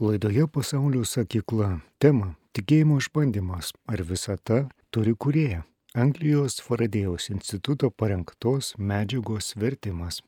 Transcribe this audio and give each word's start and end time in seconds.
Laidoje 0.00 0.46
pasaulio 0.46 1.04
sakykla. 1.06 1.68
Tema- 2.02 2.34
tikėjimo 2.54 2.96
išbandymas. 2.98 3.68
Ar 3.86 4.02
visata 4.02 4.68
turi 4.90 5.14
kurėją? 5.14 5.62
Anglijos 5.94 6.58
Faradėjaus 6.58 7.30
instituto 7.30 7.90
parengtos 7.90 8.74
medžiagos 8.76 9.54
vertimas. 9.54 10.18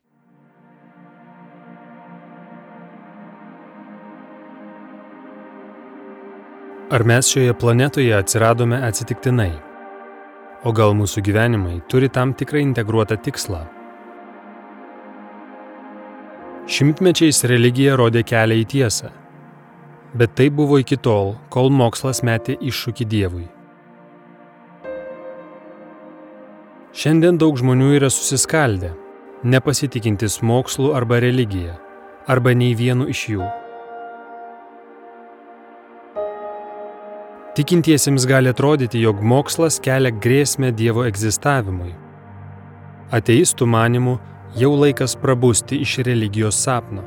Ar 6.89 7.03
mes 7.03 7.27
šioje 7.27 7.59
planetoje 7.59 8.15
atsiradome 8.15 8.79
atsitiktinai? 8.79 9.51
O 10.63 10.71
gal 10.71 10.93
mūsų 10.95 11.21
gyvenimai 11.21 11.81
turi 11.89 12.07
tam 12.07 12.33
tikrą 12.33 12.63
integruotą 12.71 13.19
tikslą? 13.19 13.67
Šimtmečiais 16.67 17.43
religija 17.43 17.97
rodė 17.97 18.23
kelią 18.23 18.63
į 18.63 18.65
tiesą. 18.65 19.26
Bet 20.17 20.33
tai 20.33 20.49
buvo 20.49 20.79
iki 20.81 20.97
tol, 20.97 21.35
kol 21.53 21.67
mokslas 21.69 22.23
metė 22.25 22.55
iššūkį 22.57 23.05
Dievui. 23.05 23.43
Šiandien 26.97 27.35
daug 27.37 27.59
žmonių 27.59 27.91
yra 27.99 28.07
susiskaldę, 28.09 28.95
nepasitikintis 29.45 30.39
mokslu 30.41 30.95
arba 30.97 31.19
religija, 31.21 31.75
arba 32.25 32.55
nei 32.57 32.73
vienu 32.79 33.05
iš 33.13 33.21
jų. 33.35 33.49
Tikintiesiems 37.59 38.25
gali 38.29 38.49
atrodyti, 38.49 39.03
jog 39.05 39.21
mokslas 39.21 39.77
kelia 39.85 40.09
grėsmę 40.25 40.71
Dievo 40.77 41.05
egzistavimui. 41.05 41.93
Ateistų 43.13 43.69
manimų 43.69 44.17
jau 44.57 44.73
laikas 44.81 45.13
prabusti 45.21 45.77
iš 45.85 45.99
religijos 46.09 46.57
sapno. 46.65 47.05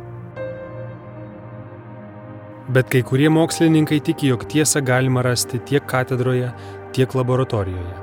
Bet 2.70 2.86
kai 2.90 3.02
kurie 3.02 3.26
mokslininkai 3.32 3.98
tiki, 4.06 4.28
jog 4.30 4.44
tiesą 4.46 4.78
galima 4.86 5.24
rasti 5.26 5.58
tiek 5.58 5.82
katedroje, 5.90 6.52
tiek 6.94 7.14
laboratorijoje. 7.18 7.96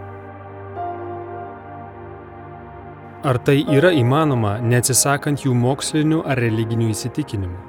Ar 3.27 3.39
tai 3.47 3.61
yra 3.77 3.93
įmanoma, 3.95 4.57
neatsisakant 4.59 5.45
jų 5.45 5.55
mokslinių 5.55 6.19
ar 6.27 6.39
religinių 6.43 6.91
įsitikinimų? 6.91 7.63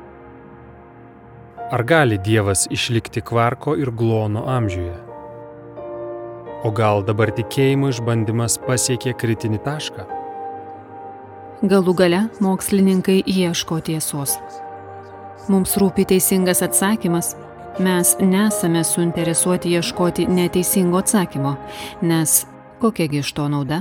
Ar 1.71 1.85
gali 1.87 2.19
Dievas 2.19 2.67
išlikti 2.75 3.23
kvarko 3.23 3.77
ir 3.79 3.95
glono 3.95 4.47
amžiuje? 4.51 4.97
O 6.67 6.71
gal 6.75 7.05
dabar 7.07 7.31
tikėjimo 7.31 7.93
išbandymas 7.95 8.59
pasiekė 8.67 9.15
kritinį 9.15 9.63
tašką? 9.67 10.07
Galų 11.63 11.95
gale 11.99 12.25
mokslininkai 12.43 13.21
ieško 13.23 13.85
tiesos. 13.87 14.41
Mums 15.49 15.79
rūpi 15.81 16.05
teisingas 16.05 16.61
atsakymas. 16.61 17.31
Mes 17.81 18.11
nesame 18.21 18.83
suinteresuoti 18.85 19.71
ieškoti 19.79 20.27
neteisingo 20.29 20.99
atsakymo, 21.01 21.55
nes 22.03 22.43
kokiagi 22.83 23.23
iš 23.23 23.31
to 23.33 23.47
nauda? 23.49 23.79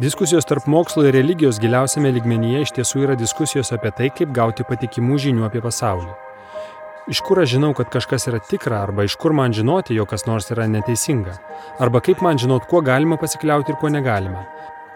Diskusijos 0.00 0.48
tarp 0.48 0.66
mokslo 0.66 1.04
ir 1.06 1.14
religijos 1.14 1.60
giliausiame 1.62 2.10
ligmenyje 2.16 2.64
iš 2.64 2.72
tiesų 2.78 3.04
yra 3.04 3.16
diskusijos 3.20 3.70
apie 3.76 3.92
tai, 3.94 4.08
kaip 4.16 4.32
gauti 4.34 4.66
patikimų 4.66 5.20
žinių 5.26 5.46
apie 5.46 5.62
pasaulį. 5.62 6.10
Iš 7.12 7.20
kur 7.26 7.42
aš 7.42 7.52
žinau, 7.54 7.74
kad 7.78 7.92
kažkas 7.92 8.26
yra 8.30 8.40
tikra, 8.48 8.80
arba 8.86 9.04
iš 9.06 9.14
kur 9.20 9.36
man 9.36 9.54
žinoti, 9.54 9.94
jog 9.98 10.08
kas 10.10 10.26
nors 10.26 10.50
yra 10.54 10.66
neteisinga, 10.70 11.36
arba 11.82 12.02
kaip 12.02 12.24
man 12.24 12.40
žinot, 12.42 12.66
kuo 12.70 12.80
galima 12.82 13.20
pasikliauti 13.20 13.74
ir 13.74 13.78
kuo 13.78 13.92
negalima. 13.92 14.46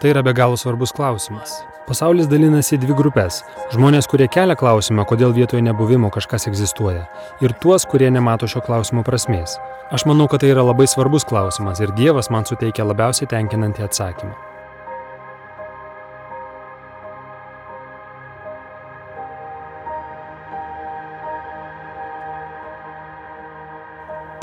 Tai 0.01 0.09
yra 0.13 0.21
be 0.21 0.33
galo 0.33 0.57
svarbus 0.57 0.91
klausimas. 0.93 1.55
Pasaulis 1.87 2.27
dalinasi 2.29 2.75
į 2.75 2.81
dvi 2.83 2.95
grupės. 2.99 3.39
Žmonės, 3.73 4.05
kurie 4.11 4.27
kelia 4.29 4.53
klausimą, 4.59 5.07
kodėl 5.09 5.33
vietoje 5.33 5.63
nebuvimo 5.65 6.11
kažkas 6.13 6.45
egzistuoja. 6.51 7.07
Ir 7.41 7.55
tuos, 7.63 7.87
kurie 7.89 8.11
nemato 8.13 8.45
šio 8.45 8.61
klausimo 8.61 9.01
prasmės. 9.07 9.55
Aš 9.89 10.05
manau, 10.05 10.27
kad 10.29 10.43
tai 10.43 10.51
yra 10.53 10.67
labai 10.67 10.85
svarbus 10.85 11.25
klausimas 11.25 11.81
ir 11.81 11.95
Dievas 11.97 12.29
man 12.29 12.45
suteikia 12.45 12.85
labiausiai 12.85 13.31
tenkinantį 13.31 13.87
atsakymą. 13.87 14.37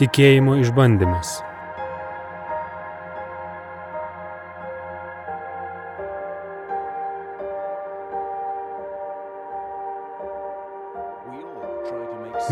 Tikėjimo 0.03 0.59
išbandymas. 0.65 1.37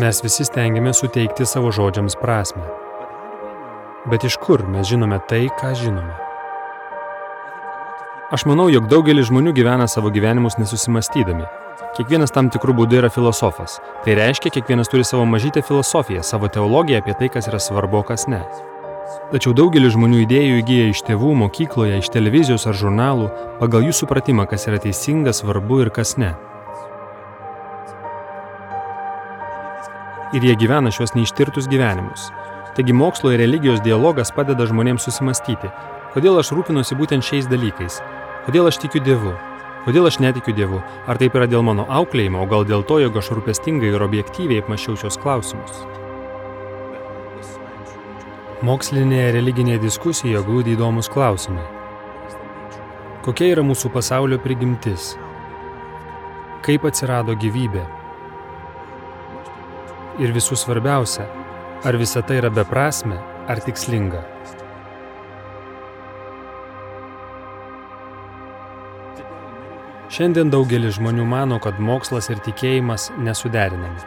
Mes 0.01 0.23
visi 0.25 0.41
stengiamės 0.41 1.03
suteikti 1.03 1.45
savo 1.45 1.69
žodžiams 1.69 2.15
prasme. 2.17 2.63
Bet 4.09 4.23
iš 4.25 4.39
kur 4.41 4.63
mes 4.65 4.87
žinome 4.89 5.19
tai, 5.29 5.43
ką 5.59 5.69
žinome? 5.77 6.15
Aš 8.33 8.47
manau, 8.49 8.65
jog 8.73 8.87
daugelis 8.89 9.27
žmonių 9.29 9.51
gyvena 9.53 9.85
savo 9.85 10.09
gyvenimus 10.09 10.57
nesusimastydami. 10.57 11.45
Kiekvienas 11.93 12.33
tam 12.33 12.49
tikrų 12.49 12.73
būdų 12.79 13.03
yra 13.03 13.11
filosofas. 13.13 13.75
Tai 14.01 14.15
reiškia, 14.17 14.49
kiekvienas 14.55 14.89
turi 14.89 15.05
savo 15.05 15.27
mažytę 15.29 15.61
filosofiją, 15.61 16.23
savo 16.25 16.49
teologiją 16.49 17.03
apie 17.03 17.13
tai, 17.19 17.29
kas 17.29 17.51
yra 17.51 17.59
svarbu, 17.61 18.01
kas 18.07 18.25
ne. 18.25 18.41
Tačiau 19.29 19.53
daugelis 19.53 19.93
žmonių 19.93 20.23
idėjų 20.23 20.63
įgyja 20.63 20.87
iš 20.89 21.03
tėvų, 21.05 21.35
mokykloje, 21.43 22.01
iš 22.01 22.09
televizijos 22.17 22.65
ar 22.65 22.81
žurnalų, 22.81 23.29
pagal 23.61 23.85
jų 23.85 23.93
supratimą, 23.99 24.49
kas 24.49 24.65
yra 24.71 24.81
teisinga, 24.81 25.35
svarbu 25.37 25.83
ir 25.85 25.93
kas 25.93 26.17
ne. 26.17 26.33
Ir 30.33 30.43
jie 30.43 30.55
gyvena 30.59 30.91
šios 30.91 31.13
neištirtus 31.15 31.69
gyvenimus. 31.71 32.31
Taigi 32.75 32.93
mokslo 32.93 33.31
ir 33.31 33.41
religijos 33.43 33.81
dialogas 33.85 34.31
padeda 34.33 34.65
žmonėms 34.65 35.05
susimastyti, 35.05 35.69
kodėl 36.15 36.39
aš 36.41 36.51
rūpinuosi 36.57 36.97
būtent 36.97 37.25
šiais 37.25 37.49
dalykais, 37.51 37.99
kodėl 38.47 38.69
aš 38.71 38.79
tikiu 38.81 39.01
Dievu, 39.05 39.35
kodėl 39.85 40.09
aš 40.09 40.17
netikiu 40.23 40.55
Dievu, 40.57 40.81
ar 41.07 41.21
taip 41.21 41.37
yra 41.37 41.45
dėl 41.49 41.61
mano 41.65 41.85
auklėjimo, 41.85 42.41
o 42.41 42.49
gal 42.49 42.65
dėl 42.65 42.85
to, 42.89 42.97
jog 43.03 43.21
aš 43.21 43.29
rūpestingai 43.37 43.93
ir 43.93 44.05
objektyviai 44.05 44.63
apmašiau 44.63 44.97
šios 44.97 45.19
klausimus. 45.21 45.85
Mokslinėje 48.63 49.33
religinėje 49.35 49.83
diskusijoje 49.83 50.41
glūdi 50.47 50.77
įdomus 50.77 51.11
klausimai. 51.13 51.65
Kokia 53.23 53.53
yra 53.53 53.63
mūsų 53.63 53.91
pasaulio 53.93 54.39
prigimtis? 54.41 55.13
Kaip 56.63 56.87
atsirado 56.89 57.35
gyvybė? 57.35 57.83
Ir 60.21 60.29
visų 60.29 60.53
svarbiausia, 60.59 61.25
ar 61.81 61.97
visa 61.97 62.21
tai 62.21 62.37
yra 62.37 62.51
beprasme 62.53 63.17
ar 63.49 63.61
tikslinga. 63.65 64.21
Šiandien 70.13 70.51
daugelis 70.53 70.99
žmonių 70.99 71.23
mano, 71.25 71.57
kad 71.57 71.79
mokslas 71.81 72.29
ir 72.29 72.37
tikėjimas 72.45 73.07
nesuderinami. 73.17 74.03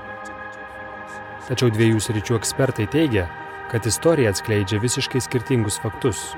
Tačiau 1.49 1.72
dviejų 1.75 1.99
sričių 2.05 2.37
ekspertai 2.38 2.87
teigia, 2.93 3.25
kad 3.73 3.87
istorija 3.91 4.31
atskleidžia 4.31 4.78
visiškai 4.78 5.25
skirtingus 5.25 5.81
faktus. 5.83 6.28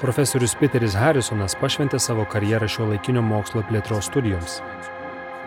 Profesorius 0.00 0.54
Peteris 0.56 0.96
Harrisonas 0.96 1.58
pašventė 1.60 2.00
savo 2.00 2.24
karjerą 2.24 2.70
šio 2.70 2.88
laikinio 2.94 3.20
mokslo 3.26 3.60
plėtros 3.68 4.08
studijoms. 4.08 4.62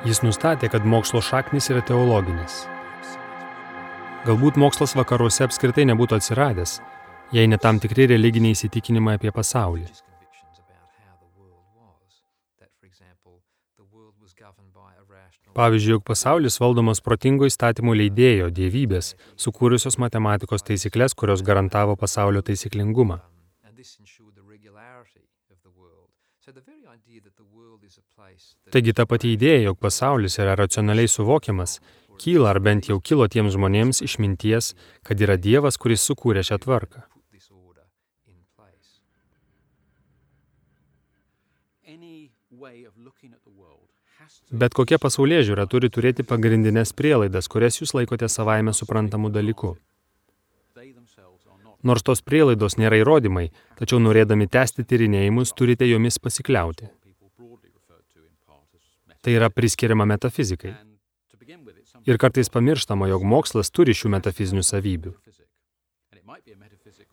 Jis 0.06 0.22
nustatė, 0.26 0.70
kad 0.70 0.86
mokslo 0.86 1.22
šaknis 1.26 1.72
yra 1.74 1.82
teologinis. 1.86 2.68
Galbūt 4.22 4.54
mokslas 4.62 4.92
vakaruose 4.94 5.48
apskritai 5.48 5.82
nebūtų 5.90 6.20
atsiradęs, 6.20 6.76
jei 7.34 7.48
ne 7.50 7.58
tam 7.58 7.80
tikri 7.82 8.06
religiniai 8.12 8.54
įsitikinimai 8.54 9.16
apie 9.18 9.32
pasaulį. 9.34 9.88
Pavyzdžiui, 15.58 15.96
jog 15.96 16.04
pasaulis 16.08 16.60
valdomas 16.62 17.02
protingo 17.04 17.50
įstatymų 17.50 17.96
leidėjo 17.98 18.52
dievybės, 18.56 19.16
sukūrusios 19.42 19.98
matematikos 20.00 20.64
taisyklės, 20.70 21.18
kurios 21.18 21.42
garantavo 21.42 21.98
pasaulio 21.98 22.44
taisyklingumą. 22.46 23.18
Taigi 28.72 28.94
ta 28.94 29.08
pati 29.10 29.34
idėja, 29.34 29.66
jog 29.72 29.82
pasaulis 29.82 30.38
yra 30.40 30.54
racionaliai 30.62 31.10
suvokiamas, 31.10 31.80
kyla 32.22 32.52
ar 32.54 32.60
bent 32.62 32.90
jau 32.90 33.00
kilo 33.02 33.28
tiems 33.28 33.56
žmonėms 33.58 34.04
išminties, 34.06 34.74
kad 35.08 35.22
yra 35.22 35.40
Dievas, 35.42 35.80
kuris 35.82 36.06
sukūrė 36.06 36.46
šią 36.46 36.62
tvarką. 36.66 37.06
Bet 44.52 44.76
kokia 44.78 45.00
pasaulyje 45.02 45.46
žiūra 45.50 45.66
turi 45.72 45.90
turėti 45.90 46.24
pagrindinės 46.28 46.92
prielaidas, 46.96 47.48
kurias 47.52 47.80
jūs 47.80 47.96
laikote 47.98 48.28
savaime 48.30 48.74
suprantamų 48.76 49.32
dalykų. 49.34 49.72
Nors 51.90 52.06
tos 52.06 52.22
prielaidos 52.22 52.78
nėra 52.78 53.00
įrodymai, 53.02 53.48
tačiau 53.80 53.98
norėdami 54.04 54.46
tęsti 54.52 54.86
tyrinėjimus, 54.86 55.56
turite 55.58 55.88
jomis 55.90 56.20
pasikliauti. 56.22 56.92
Tai 59.22 59.34
yra 59.38 59.50
priskiriama 59.54 60.06
metafizikai. 60.14 60.76
Ir 62.06 62.18
kartais 62.18 62.50
pamirštama, 62.50 63.08
jog 63.12 63.24
mokslas 63.24 63.70
turi 63.70 63.94
šių 63.94 64.16
metafizinių 64.16 64.64
savybių. 64.66 65.14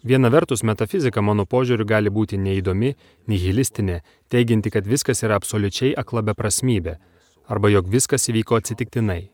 Viena 0.08 0.30
vertus, 0.30 0.62
metafizika 0.62 1.20
mano 1.20 1.44
požiūriu 1.44 1.84
gali 1.84 2.10
būti 2.10 2.38
neįdomi, 2.38 2.94
nihilistinė, 3.28 3.98
teiginti, 4.30 4.70
kad 4.70 4.86
viskas 4.86 5.24
yra 5.26 5.36
absoliučiai 5.40 5.90
akla 5.98 6.22
beprasmybė, 6.30 6.94
arba 7.50 7.72
jog 7.72 7.90
viskas 7.90 8.28
įvyko 8.30 8.60
atsitiktinai. 8.62 9.28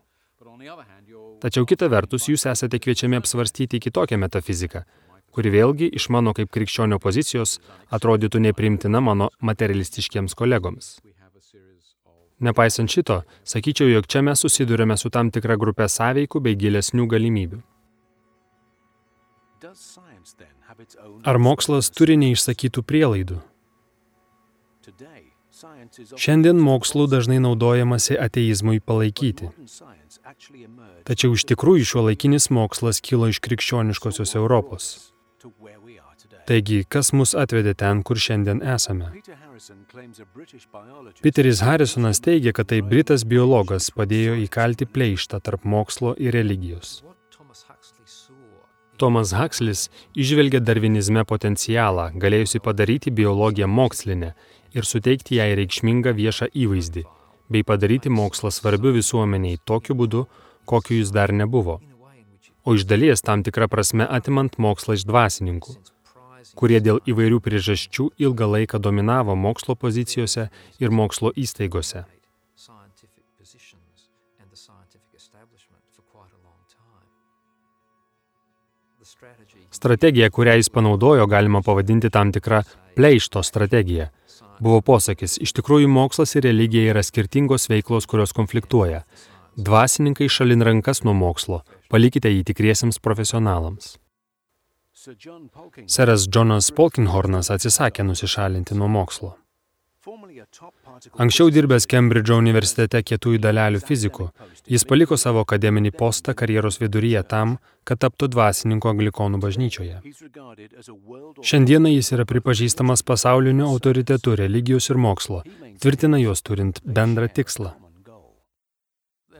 Tačiau 1.44 1.66
kita 1.68 1.90
vertus, 1.92 2.30
jūs 2.30 2.46
esate 2.48 2.80
kviečiami 2.80 3.20
apsvarstyti 3.20 3.82
kitokią 3.86 4.16
metafiziką, 4.22 4.86
kuri 5.34 5.52
vėlgi 5.52 5.90
iš 6.00 6.08
mano 6.14 6.32
kaip 6.32 6.48
krikščionio 6.54 6.98
pozicijos 7.02 7.58
atrodytų 7.92 8.40
neprimtina 8.48 9.04
mano 9.04 9.28
materialistiškiems 9.44 10.34
kolegoms. 10.38 10.96
Nepaisant 12.44 12.92
šito, 12.92 13.22
sakyčiau, 13.48 13.88
jog 13.88 14.08
čia 14.10 14.20
mes 14.26 14.42
susidurėme 14.44 14.98
su 15.00 15.10
tam 15.12 15.30
tikra 15.32 15.56
grupė 15.60 15.88
sąveikų 15.88 16.42
bei 16.44 16.58
gilesnių 16.60 17.06
galimybių. 17.08 17.62
Ar 21.24 21.40
mokslas 21.40 21.88
turi 21.94 22.18
neišsakytų 22.20 22.84
prielaidų? 22.84 23.40
Šiandien 26.20 26.58
mokslu 26.60 27.06
dažnai 27.08 27.38
naudojamasi 27.40 28.18
ateizmui 28.20 28.82
palaikyti. 28.84 29.48
Tačiau 31.08 31.36
iš 31.38 31.46
tikrųjų 31.48 31.88
šio 31.88 32.04
laikinis 32.08 32.50
mokslas 32.52 33.00
kilo 33.04 33.30
iš 33.32 33.40
krikščioniškosios 33.44 34.34
Europos. 34.40 34.90
Taigi, 36.44 36.82
kas 36.84 37.14
mus 37.16 37.32
atvedė 37.38 37.72
ten, 37.80 38.02
kur 38.04 38.20
šiandien 38.20 38.60
esame? 38.74 39.12
Peteris 41.22 41.60
Harrisonas 41.62 42.20
teigia, 42.20 42.52
kad 42.52 42.66
tai 42.72 42.80
britas 42.82 43.22
biologas 43.22 43.86
padėjo 43.94 44.34
įkalti 44.42 44.88
pleištą 44.90 45.38
tarp 45.46 45.62
mokslo 45.74 46.14
ir 46.18 46.34
religijos. 46.34 47.04
Tomas 48.98 49.30
Hakslis 49.34 49.88
išvelgia 50.14 50.60
darvinizme 50.62 51.24
potencialą, 51.26 52.08
galėjusi 52.24 52.62
padaryti 52.66 53.14
biologiją 53.14 53.70
mokslinę 53.70 54.34
ir 54.74 54.90
suteikti 54.90 55.38
jai 55.38 55.50
reikšmingą 55.60 56.14
viešą 56.18 56.50
įvaizdį, 56.66 57.06
bei 57.50 57.62
padaryti 57.62 58.10
mokslą 58.10 58.50
svarbiu 58.54 58.94
visuomeniai 58.98 59.62
tokiu 59.70 59.98
būdu, 60.02 60.26
kokiu 60.66 60.98
jis 60.98 61.14
dar 61.14 61.30
nebuvo, 61.30 61.80
o 62.64 62.74
iš 62.74 62.90
dalies 62.90 63.22
tam 63.22 63.46
tikrą 63.46 63.70
prasme 63.70 64.06
atimant 64.18 64.58
mokslą 64.58 64.98
iš 64.98 65.06
dvasininkų 65.10 65.93
kurie 66.58 66.80
dėl 66.84 67.00
įvairių 67.08 67.40
priežasčių 67.44 68.10
ilgą 68.26 68.50
laiką 68.56 68.80
dominavo 68.82 69.36
mokslo 69.36 69.74
pozicijose 69.74 70.50
ir 70.80 70.90
mokslo 70.90 71.32
įstaigose. 71.36 72.04
Strategija, 79.74 80.30
kurią 80.30 80.54
jis 80.60 80.70
panaudojo, 80.70 81.26
galima 81.26 81.60
pavadinti 81.62 82.10
tam 82.10 82.30
tikrą 82.32 82.62
pleišto 82.94 83.42
strategiją. 83.42 84.06
Buvo 84.62 84.78
posakis, 84.86 85.34
iš 85.42 85.52
tikrųjų 85.58 85.88
mokslas 85.90 86.36
ir 86.38 86.46
religija 86.46 86.92
yra 86.92 87.02
skirtingos 87.02 87.66
veiklos, 87.72 88.06
kurios 88.06 88.32
konfliktuoja. 88.36 89.02
Dvasininkai 89.58 90.30
šalin 90.30 90.62
rankas 90.66 91.02
nuo 91.06 91.14
mokslo, 91.18 91.62
palikite 91.90 92.30
jį 92.30 92.46
tikriesiams 92.50 93.02
profesionalams. 93.02 93.96
Seras 95.86 96.28
Džonas 96.28 96.70
Polkinghornas 96.76 97.50
atsisakė 97.52 98.04
nusišalinti 98.08 98.76
nuo 98.78 98.88
mokslo. 98.88 99.34
Anksčiau 101.24 101.50
dirbęs 101.52 101.86
Kembridžo 101.88 102.36
universitete 102.40 103.00
kietųjų 103.08 103.40
dalelių 103.46 103.80
fiziku, 103.84 104.26
jis 104.68 104.84
paliko 104.88 105.16
savo 105.20 105.44
akademinį 105.46 105.94
postą 105.96 106.34
karjeros 106.40 106.76
viduryje 106.82 107.22
tam, 107.28 107.56
kad 107.88 108.00
taptų 108.04 108.28
dvasininku 108.34 108.90
anglikonų 108.92 109.40
bažnyčioje. 109.44 110.00
Šiandieną 111.52 111.94
jis 111.94 112.12
yra 112.16 112.28
pripažįstamas 112.28 113.04
pasauliniu 113.12 113.68
autoritetu 113.70 114.36
religijos 114.40 114.90
ir 114.92 115.00
mokslo, 115.08 115.40
tvirtina 115.80 116.20
juos 116.20 116.44
turint 116.44 116.84
bendrą 116.84 117.28
tikslą. 117.40 117.72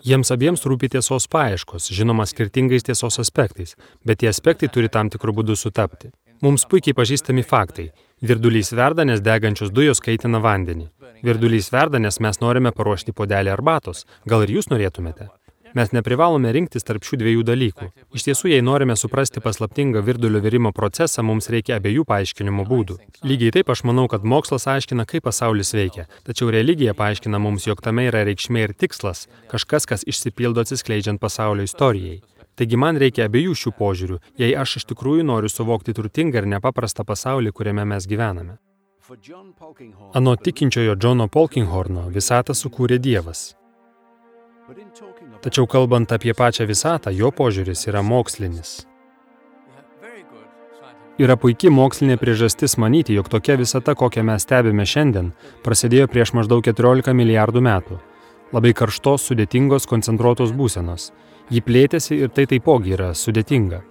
Jiems 0.05 0.29
abiems 0.35 0.61
rūpi 0.69 0.91
tiesos 0.93 1.25
paieškos, 1.33 1.87
žinoma 1.97 2.27
skirtingais 2.29 2.85
tiesos 2.85 3.17
aspektais, 3.23 3.71
bet 4.05 4.19
tie 4.21 4.29
aspektai 4.29 4.69
turi 4.69 4.91
tam 4.93 5.09
tikrų 5.09 5.33
būdų 5.39 5.57
sutapti. 5.57 6.11
Mums 6.45 6.67
puikiai 6.69 6.93
pažįstami 6.99 7.45
faktai. 7.53 7.87
Virdulys 8.21 8.75
verda, 8.77 9.07
nes 9.09 9.23
degančios 9.25 9.73
dujos 9.73 10.05
kaitina 10.05 10.43
vandenį. 10.45 10.91
Virdulys 11.25 11.71
verda, 11.73 12.03
nes 12.05 12.21
mes 12.21 12.41
norime 12.45 12.75
paruošti 12.77 13.17
podelį 13.17 13.55
arbatos. 13.55 14.05
Gal 14.29 14.45
ir 14.45 14.53
jūs 14.59 14.69
norėtumėte? 14.75 15.31
Mes 15.75 15.91
neprivalome 15.91 16.53
rinktis 16.55 16.87
tarp 16.87 17.03
šių 17.03 17.17
dviejų 17.19 17.41
dalykų. 17.49 17.87
Iš 18.15 18.27
tiesų, 18.29 18.51
jei 18.53 18.63
norime 18.63 18.95
suprasti 18.95 19.41
paslaptingą 19.43 20.05
virdulio 20.07 20.39
virimo 20.45 20.71
procesą, 20.73 21.25
mums 21.27 21.49
reikia 21.51 21.81
abiejų 21.81 22.05
paaiškinimo 22.07 22.63
būdų. 22.69 23.01
Lygiai 23.27 23.51
taip 23.57 23.73
aš 23.75 23.83
manau, 23.89 24.05
kad 24.13 24.23
mokslas 24.23 24.69
aiškina, 24.71 25.03
kaip 25.11 25.27
pasaulis 25.27 25.75
veikia, 25.75 26.05
tačiau 26.29 26.53
religija 26.55 26.95
paaiškina 26.95 27.41
mums, 27.43 27.67
jog 27.67 27.83
tame 27.83 28.05
yra 28.07 28.23
reikšmė 28.29 28.69
ir 28.69 28.75
tikslas, 28.79 29.25
kažkas, 29.51 29.89
kas 29.91 30.07
išsipildo 30.07 30.63
atsiskleidžiant 30.63 31.19
pasaulio 31.19 31.67
istorijai. 31.67 32.21
Taigi 32.55 32.79
man 32.79 32.95
reikia 33.03 33.27
abiejų 33.27 33.57
šių 33.59 33.75
požiūrių, 33.75 34.21
jei 34.39 34.53
aš 34.55 34.77
iš 34.79 34.87
tikrųjų 34.93 35.27
noriu 35.27 35.51
suvokti 35.51 35.97
turtingą 35.99 36.45
ir 36.45 36.49
nepaprastą 36.55 37.03
pasaulį, 37.03 37.51
kuriame 37.51 37.83
mes 37.97 38.07
gyvename. 38.07 38.61
Anot 40.15 40.47
tikinčiojo 40.47 40.95
Džono 40.95 41.27
Polkinghorno 41.27 42.07
visatą 42.15 42.55
sukūrė 42.55 43.03
Dievas. 43.03 43.57
Tačiau 45.45 45.67
kalbant 45.69 46.09
apie 46.09 46.33
pačią 46.33 46.65
visatą, 46.65 47.13
jo 47.13 47.29
požiūris 47.29 47.85
yra 47.91 48.01
mokslinis. 48.01 48.87
Yra 51.21 51.37
puikiai 51.37 51.71
mokslinė 51.71 52.17
priežastis 52.19 52.79
manyti, 52.81 53.13
jog 53.15 53.29
tokia 53.31 53.59
visata, 53.61 53.93
kokią 53.95 54.25
mes 54.25 54.43
stebime 54.43 54.87
šiandien, 54.89 55.29
prasidėjo 55.67 56.09
prieš 56.11 56.33
maždaug 56.39 56.65
14 56.65 57.13
milijardų 57.13 57.63
metų. 57.69 57.99
Labai 58.57 58.73
karštos, 58.73 59.29
sudėtingos, 59.29 59.85
koncentruotos 59.91 60.57
būsenos. 60.57 61.11
Ji 61.53 61.61
plėtėsi 61.61 62.17
ir 62.25 62.33
tai 62.33 62.49
taipogi 62.49 62.97
yra 62.97 63.13
sudėtinga. 63.13 63.83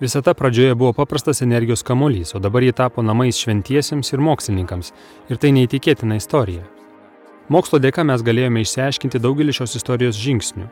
Visata 0.00 0.32
pradžioje 0.34 0.72
buvo 0.78 0.94
paprastas 0.96 1.44
energijos 1.44 1.84
kamolys, 1.84 2.32
o 2.34 2.40
dabar 2.40 2.64
ji 2.64 2.72
tapo 2.72 3.04
namais 3.04 3.36
šventiesiems 3.36 4.14
ir 4.14 4.24
mokslininkams. 4.24 4.92
Ir 5.28 5.36
tai 5.36 5.52
neįtikėtina 5.52 6.16
istorija. 6.16 6.64
Mokslo 7.48 7.78
dėka 7.80 8.04
mes 8.04 8.20
galėjome 8.20 8.60
išsiaiškinti 8.60 9.20
daugelį 9.24 9.54
šios 9.56 9.78
istorijos 9.78 10.18
žingsnių. 10.20 10.66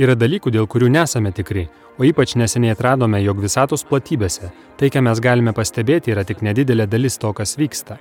Yra 0.00 0.16
dalykų, 0.16 0.50
dėl 0.50 0.64
kurių 0.66 0.88
nesame 0.90 1.34
tikri, 1.36 1.66
o 2.00 2.06
ypač 2.08 2.32
neseniai 2.40 2.72
atradome, 2.72 3.20
jog 3.22 3.42
visatos 3.44 3.84
platybėse 3.86 4.50
tai, 4.80 4.88
ką 4.88 5.04
mes 5.04 5.20
galime 5.22 5.52
pastebėti, 5.54 6.14
yra 6.16 6.24
tik 6.24 6.40
nedidelė 6.42 6.88
dalis 6.88 7.20
to, 7.20 7.30
kas 7.36 7.54
vyksta. 7.60 8.00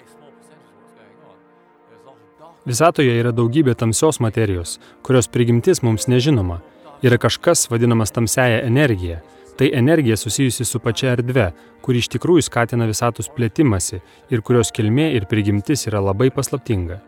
Visatoje 2.64 3.20
yra 3.20 3.36
daugybė 3.36 3.76
tamsios 3.76 4.22
materijos, 4.24 4.80
kurios 5.04 5.28
prigimtis 5.28 5.84
mums 5.84 6.08
nežinoma. 6.08 6.62
Yra 7.04 7.20
kažkas 7.20 7.68
vadinamas 7.68 8.16
tamsiaja 8.16 8.64
energija. 8.64 9.20
Tai 9.60 9.68
energija 9.76 10.16
susijusi 10.18 10.66
su 10.66 10.80
pačia 10.80 11.12
erdve, 11.14 11.52
kuri 11.84 12.00
iš 12.00 12.08
tikrųjų 12.16 12.48
skatina 12.48 12.88
visatos 12.90 13.28
plėtimasi 13.36 14.00
ir 14.32 14.42
kurios 14.42 14.72
kilmė 14.74 15.12
ir 15.20 15.28
prigimtis 15.30 15.86
yra 15.92 16.02
labai 16.02 16.32
paslaptinga. 16.34 17.04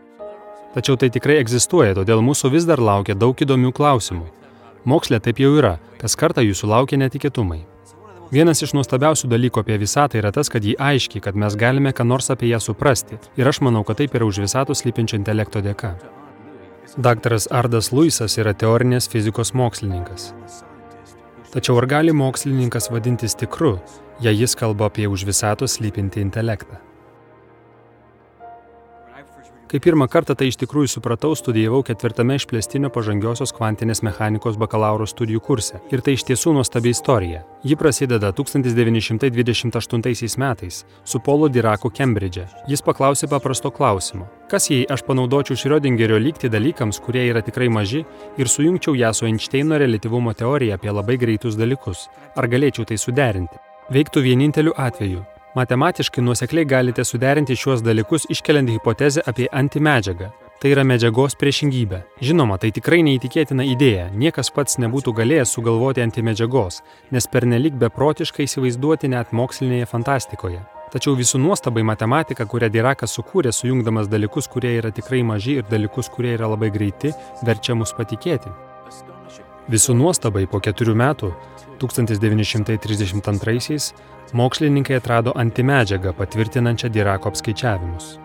Tačiau 0.76 0.98
tai 1.00 1.08
tikrai 1.08 1.38
egzistuoja, 1.40 1.94
todėl 1.96 2.20
mūsų 2.20 2.50
vis 2.52 2.66
dar 2.68 2.82
laukia 2.84 3.14
daug 3.16 3.38
įdomių 3.40 3.70
klausimų. 3.72 4.26
Mokslė 4.84 5.22
taip 5.24 5.40
jau 5.40 5.54
yra, 5.56 5.78
kas 5.96 6.18
kartą 6.20 6.44
jūsų 6.44 6.68
laukia 6.68 6.98
netikėtumai. 7.00 7.62
Vienas 8.28 8.60
iš 8.60 8.74
nuostabiausių 8.76 9.30
dalykų 9.32 9.62
apie 9.62 9.78
visatą 9.80 10.20
yra 10.20 10.34
tas, 10.36 10.50
kad 10.52 10.66
jį 10.66 10.74
aiškiai, 10.76 11.22
kad 11.24 11.38
mes 11.38 11.56
galime 11.56 11.94
ką 11.96 12.04
nors 12.04 12.28
apie 12.34 12.50
ją 12.50 12.60
suprasti. 12.60 13.16
Ir 13.40 13.48
aš 13.48 13.62
manau, 13.64 13.86
kad 13.88 14.02
taip 14.02 14.14
yra 14.18 14.28
už 14.28 14.42
visatos 14.44 14.84
slypinčio 14.84 15.16
intelekto 15.16 15.62
dėka. 15.64 15.94
Daktaras 17.00 17.48
Ardas 17.48 17.88
Luisas 17.94 18.36
yra 18.36 18.52
teorinės 18.52 19.08
fizikos 19.08 19.54
mokslininkas. 19.56 20.34
Tačiau 21.54 21.80
ar 21.80 21.88
gali 21.88 22.12
mokslininkas 22.12 22.90
vadintis 22.92 23.38
tikru, 23.38 23.78
jei 24.20 24.36
jis 24.36 24.58
kalba 24.60 24.90
apie 24.90 25.08
už 25.08 25.24
visatos 25.24 25.78
slypinti 25.80 26.20
intelektą? 26.20 26.85
Kai 29.66 29.80
pirmą 29.82 30.06
kartą 30.06 30.36
tai 30.38 30.46
iš 30.46 30.60
tikrųjų 30.60 30.86
supratau, 30.92 31.32
studijavau 31.34 31.80
ketvirtame 31.82 32.36
išplėstinio 32.38 32.86
pažangiosios 32.94 33.50
kvantinės 33.56 33.98
mechanikos 34.06 34.54
bakalauro 34.62 35.02
studijų 35.10 35.40
kurse. 35.42 35.82
Ir 35.90 36.06
tai 36.06 36.14
iš 36.14 36.22
tiesų 36.28 36.54
nuostabi 36.54 36.94
istorija. 36.94 37.42
Ji 37.66 37.74
prasideda 37.74 38.30
1928 38.30 40.38
metais 40.38 40.86
su 41.02 41.18
Polo 41.18 41.50
Diraku 41.50 41.90
Kembridže. 41.90 42.46
Jis 42.70 42.78
paklausė 42.86 43.26
paprasto 43.26 43.74
klausimo. 43.74 44.30
Kas 44.46 44.70
jei 44.70 44.86
aš 44.86 45.02
panaudočiau 45.02 45.58
Šriodingerio 45.58 46.14
lygti 46.22 46.46
dalykams, 46.46 47.02
kurie 47.02 47.26
yra 47.26 47.42
tikrai 47.42 47.66
maži, 47.66 48.06
ir 48.38 48.46
sujungčiau 48.46 48.94
ją 48.94 49.10
su 49.12 49.26
Einšteino 49.26 49.74
relativumo 49.82 50.30
teorija 50.32 50.78
apie 50.78 50.94
labai 50.94 51.18
greitus 51.18 51.58
dalykus? 51.58 52.06
Ar 52.38 52.46
galėčiau 52.46 52.86
tai 52.86 53.02
suderinti? 53.02 53.58
Veiktų 53.90 54.22
vieninteliu 54.22 54.78
atveju 54.78 55.26
Matematiškai 55.56 56.24
nuosekliai 56.24 56.66
galite 56.68 57.04
suderinti 57.04 57.54
šiuos 57.56 57.80
dalykus 57.80 58.26
iškeliant 58.28 58.68
hipotezę 58.68 59.22
apie 59.30 59.46
antimedžiagą. 59.60 60.26
Tai 60.60 60.72
yra 60.74 60.82
medžiagos 60.84 61.36
priešingybė. 61.40 62.02
Žinoma, 62.28 62.58
tai 62.60 62.68
tikrai 62.76 62.98
neįtikėtina 63.06 63.64
idėja. 63.64 64.10
Niekas 64.12 64.52
pats 64.52 64.76
nebūtų 64.84 65.14
galėjęs 65.16 65.54
sugalvoti 65.56 66.04
antimedžiagos, 66.04 66.82
nes 67.16 67.28
pernelik 67.32 67.80
beprotiškai 67.80 68.44
įsivaizduoti 68.44 69.08
net 69.14 69.32
mokslinėje 69.32 69.88
fantastikoje. 69.94 70.60
Tačiau 70.92 71.16
visų 71.16 71.40
nuostabai 71.40 71.86
matematika, 71.88 72.44
kurią 72.44 72.68
Dirakas 72.76 73.16
sukūrė, 73.16 73.48
sujungdamas 73.48 74.12
dalykus, 74.12 74.52
kurie 74.52 74.76
yra 74.76 74.92
tikrai 74.92 75.24
maži 75.24 75.62
ir 75.62 75.70
dalykus, 75.72 76.12
kurie 76.12 76.36
yra 76.36 76.52
labai 76.52 76.68
greiti, 76.68 77.16
verčia 77.48 77.72
mus 77.80 77.96
patikėti. 77.96 78.52
Visų 79.72 79.96
nuostabai 79.98 80.44
po 80.46 80.60
keturių 80.62 80.92
metų, 81.00 81.32
1932-aisiais, 81.80 83.94
mokslininkai 84.32 84.96
atrado 85.00 85.32
antimedžiagą 85.36 86.12
patvirtinančią 86.16 86.88
Dirako 86.88 87.28
apskaičiavimus. 87.32 88.18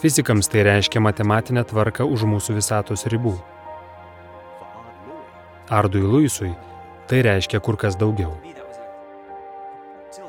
Fizikams 0.00 0.48
tai 0.48 0.62
reiškia 0.62 1.00
matematinę 1.00 1.64
tvarką 1.64 2.04
už 2.04 2.26
mūsų 2.28 2.60
visatos 2.60 3.06
ribų. 3.10 3.34
Ardui 5.72 6.04
Luisui 6.04 6.52
tai 7.08 7.22
reiškia 7.26 7.60
kur 7.60 7.76
kas 7.80 7.96
daugiau. 7.98 8.36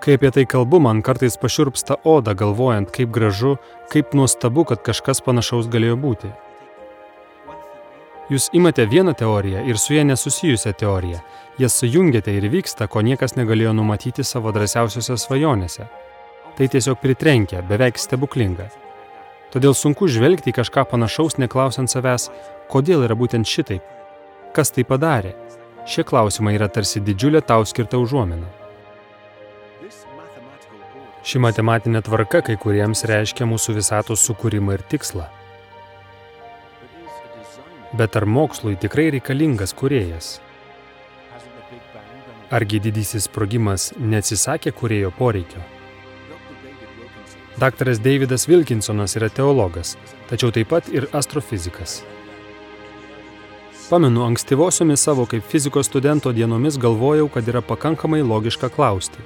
Kai 0.01 0.15
apie 0.15 0.31
tai 0.31 0.45
kalbu, 0.45 0.79
man 0.79 1.01
kartais 1.03 1.37
pašiurpsta 1.41 1.97
oda 2.07 2.33
galvojant, 2.37 2.89
kaip 2.95 3.11
gražu, 3.11 3.57
kaip 3.91 4.13
nuostabu, 4.15 4.63
kad 4.69 4.79
kažkas 4.85 5.21
panašaus 5.25 5.67
galėjo 5.67 5.97
būti. 5.99 6.31
Jūs 8.27 8.49
imate 8.51 8.83
vieną 8.85 9.13
teoriją 9.15 9.61
ir 9.65 9.77
su 9.79 9.93
ją 9.93 10.03
nesusijusią 10.03 10.73
teoriją, 10.73 11.19
jas 11.59 11.77
sujungiate 11.79 12.33
ir 12.35 12.49
vyksta, 12.51 12.87
ko 12.91 12.99
niekas 13.01 13.37
negalėjo 13.39 13.71
numatyti 13.73 14.23
savo 14.23 14.51
drąsiausiose 14.51 15.15
svajonėse. 15.15 15.87
Tai 16.57 16.67
tiesiog 16.73 16.99
pritrenkia, 16.99 17.61
beveik 17.63 17.99
stebuklinga. 18.01 18.67
Todėl 19.53 19.71
sunku 19.77 20.09
žvelgti 20.11 20.51
į 20.51 20.57
kažką 20.59 20.83
panašaus, 20.91 21.37
neklausiant 21.39 21.87
savęs, 21.87 22.27
kodėl 22.67 23.05
yra 23.07 23.15
būtent 23.15 23.47
šitaip, 23.47 23.85
kas 24.51 24.75
tai 24.75 24.83
padarė. 24.83 25.37
Šie 25.87 26.03
klausimai 26.03 26.57
yra 26.57 26.67
tarsi 26.67 26.99
didžiulė 26.99 27.39
tau 27.47 27.63
skirta 27.63 27.95
užuomina. 28.01 28.49
Ši 31.23 31.39
matematinė 31.43 32.03
tvarka 32.03 32.43
kai 32.43 32.59
kuriems 32.59 33.07
reiškia 33.07 33.47
mūsų 33.47 33.79
visatos 33.79 34.27
sukūrimą 34.27 34.75
ir 34.75 34.83
tikslą. 34.91 35.29
Bet 37.93 38.15
ar 38.15 38.25
mokslui 38.25 38.75
tikrai 38.75 39.09
reikalingas 39.15 39.73
kuriejas? 39.73 40.41
Argi 42.51 42.79
didysis 42.83 43.27
sprogimas 43.27 43.93
neatsisakė 43.99 44.71
kurėjo 44.75 45.11
poreikio? 45.15 45.63
Daktaras 47.57 47.99
Davidas 47.99 48.47
Wilkinsonas 48.47 49.15
yra 49.17 49.29
teologas, 49.33 49.95
tačiau 50.29 50.51
taip 50.53 50.69
pat 50.71 50.91
ir 50.93 51.07
astrofizikas. 51.15 52.03
Pamenu, 53.89 54.25
ankstyvosiomis 54.27 55.01
savo 55.01 55.25
kaip 55.25 55.47
fizikos 55.47 55.87
studento 55.87 56.31
dienomis 56.35 56.77
galvojau, 56.77 57.29
kad 57.31 57.47
yra 57.47 57.63
pakankamai 57.63 58.19
logiška 58.21 58.69
klausti. 58.69 59.23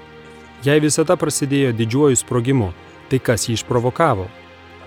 Jei 0.63 0.79
visata 0.79 1.17
prasidėjo 1.17 1.73
didžiuoju 1.73 2.21
sprogimu, 2.21 2.69
tai 3.09 3.17
kas 3.19 3.49
jį 3.49 3.57
išprovokavo? 3.57 4.27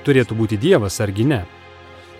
Turėtų 0.06 0.38
būti 0.38 0.58
Dievas 0.62 1.00
argi 1.02 1.26
ne? 1.26 1.42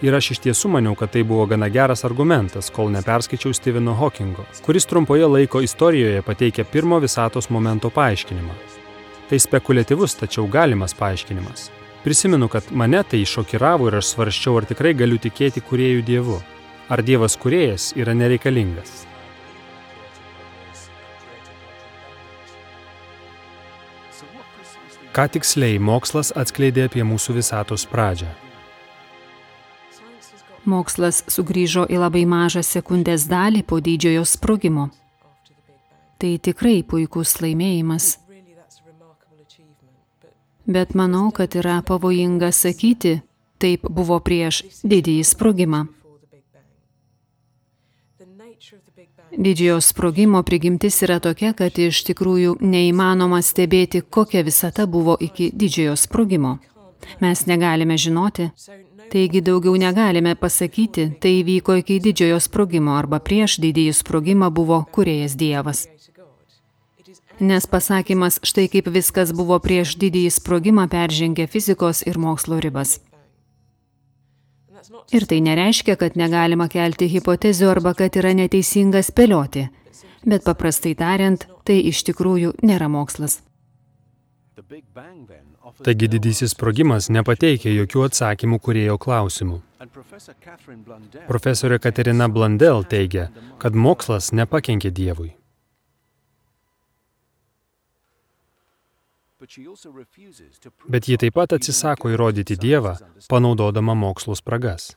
Ir 0.03 0.15
aš 0.17 0.33
iš 0.35 0.41
tiesų 0.43 0.73
maniau, 0.75 0.97
kad 0.99 1.13
tai 1.15 1.23
buvo 1.23 1.47
gana 1.47 1.69
geras 1.71 2.03
argumentas, 2.05 2.71
kol 2.75 2.91
neperskaičiau 2.91 3.55
Steveno 3.55 3.95
Hawkingo, 3.95 4.43
kuris 4.67 4.89
trumpoje 4.91 5.29
laiko 5.31 5.63
istorijoje 5.63 6.23
pateikia 6.27 6.65
pirmo 6.65 6.99
visatos 6.99 7.51
momento 7.51 7.91
paaiškinimą. 7.95 8.57
Tai 9.31 9.39
spekuliatyvus, 9.41 10.19
tačiau 10.19 10.49
galimas 10.51 10.95
paaiškinimas. 10.99 11.71
Prisimenu, 12.05 12.49
kad 12.49 12.67
mane 12.71 13.01
tai 13.09 13.23
šokiravo 13.25 13.89
ir 13.89 14.01
aš 14.03 14.11
svarščiau, 14.13 14.59
ar 14.59 14.69
tikrai 14.69 14.93
galiu 14.99 15.17
tikėti 15.17 15.63
kuriejų 15.65 16.05
dievu. 16.05 16.43
Ar 16.93 17.01
dievas 17.01 17.39
kuriejas 17.41 17.95
yra 17.97 18.13
nereikalingas. 18.13 19.07
Ką 25.15 25.29
tiksliai 25.31 25.79
mokslas 25.79 26.35
atskleidė 26.35 26.91
apie 26.91 27.07
mūsų 27.07 27.39
visatos 27.39 27.87
pradžią? 27.89 28.44
Mokslas 30.64 31.23
sugrįžo 31.28 31.87
į 31.92 32.00
labai 32.00 32.25
mažą 32.25 32.62
sekundės 32.64 33.28
dalį 33.28 33.64
po 33.68 33.80
didžiojo 33.85 34.25
sprogimo. 34.25 34.90
Tai 36.18 36.37
tikrai 36.40 36.83
puikus 36.88 37.37
laimėjimas 37.42 38.14
bet 40.66 40.94
manau, 40.94 41.30
kad 41.30 41.54
yra 41.54 41.83
pavojinga 41.87 42.52
sakyti, 42.52 43.21
taip 43.59 43.87
buvo 43.88 44.18
prieš 44.21 44.62
didįjį 44.85 45.25
sprogimą. 45.25 45.85
Didžiojo 49.35 49.80
sprogimo 49.83 50.42
prigimtis 50.47 51.00
yra 51.02 51.18
tokia, 51.18 51.52
kad 51.59 51.78
iš 51.78 52.04
tikrųjų 52.06 52.59
neįmanoma 52.62 53.40
stebėti, 53.42 54.04
kokia 54.06 54.44
visata 54.47 54.87
buvo 54.87 55.16
iki 55.21 55.50
didžiojo 55.50 55.97
sprogimo. 55.99 56.59
Mes 57.21 57.42
negalime 57.47 57.99
žinoti, 57.99 58.49
taigi 59.13 59.41
daugiau 59.45 59.75
negalime 59.81 60.35
pasakyti, 60.35 61.09
tai 61.21 61.41
įvyko 61.41 61.79
iki 61.81 62.01
didžiojo 62.05 62.41
sprogimo 62.43 62.97
arba 62.99 63.21
prieš 63.21 63.59
didįjį 63.65 63.95
sprogimą 64.01 64.51
buvo 64.55 64.85
kuriejas 64.95 65.37
Dievas. 65.41 65.87
Nes 67.41 67.67
pasakymas 67.67 68.39
štai 68.47 68.69
kaip 68.71 68.89
viskas 68.95 69.33
buvo 69.35 69.59
prieš 69.59 69.97
didįjį 69.99 70.31
sprogimą 70.37 70.87
peržengė 70.91 71.49
fizikos 71.51 72.05
ir 72.07 72.19
mokslo 72.19 72.61
ribas. 72.63 73.01
Ir 75.13 75.27
tai 75.27 75.41
nereiškia, 75.41 75.97
kad 75.97 76.17
negalima 76.17 76.69
kelti 76.69 77.09
hipotezių 77.11 77.71
arba 77.73 77.95
kad 77.99 78.17
yra 78.21 78.33
neteisinga 78.37 79.03
spėlioti. 79.03 79.67
Bet 80.25 80.45
paprastai 80.47 80.95
tariant, 80.97 81.45
tai 81.65 81.81
iš 81.91 82.05
tikrųjų 82.09 82.55
nėra 82.65 82.89
mokslas. 82.89 83.43
Taigi 85.83 86.07
didysis 86.07 86.52
sprogimas 86.54 87.09
nepateikė 87.11 87.73
jokių 87.75 88.04
atsakymų 88.07 88.61
kurėjo 88.62 88.99
klausimų. 89.02 89.61
Profesorė 91.26 91.81
Katerina 91.83 92.28
Blandel 92.31 92.85
teigia, 92.87 93.31
kad 93.59 93.75
mokslas 93.75 94.31
nepakenkė 94.33 94.93
Dievui. 94.95 95.33
Bet 100.88 101.09
ji 101.09 101.19
taip 101.21 101.35
pat 101.37 101.52
atsisako 101.52 102.12
įrodyti 102.14 102.57
Dievą, 102.57 102.95
panaudodama 103.28 103.95
mokslo 103.95 104.37
spragas. 104.38 104.95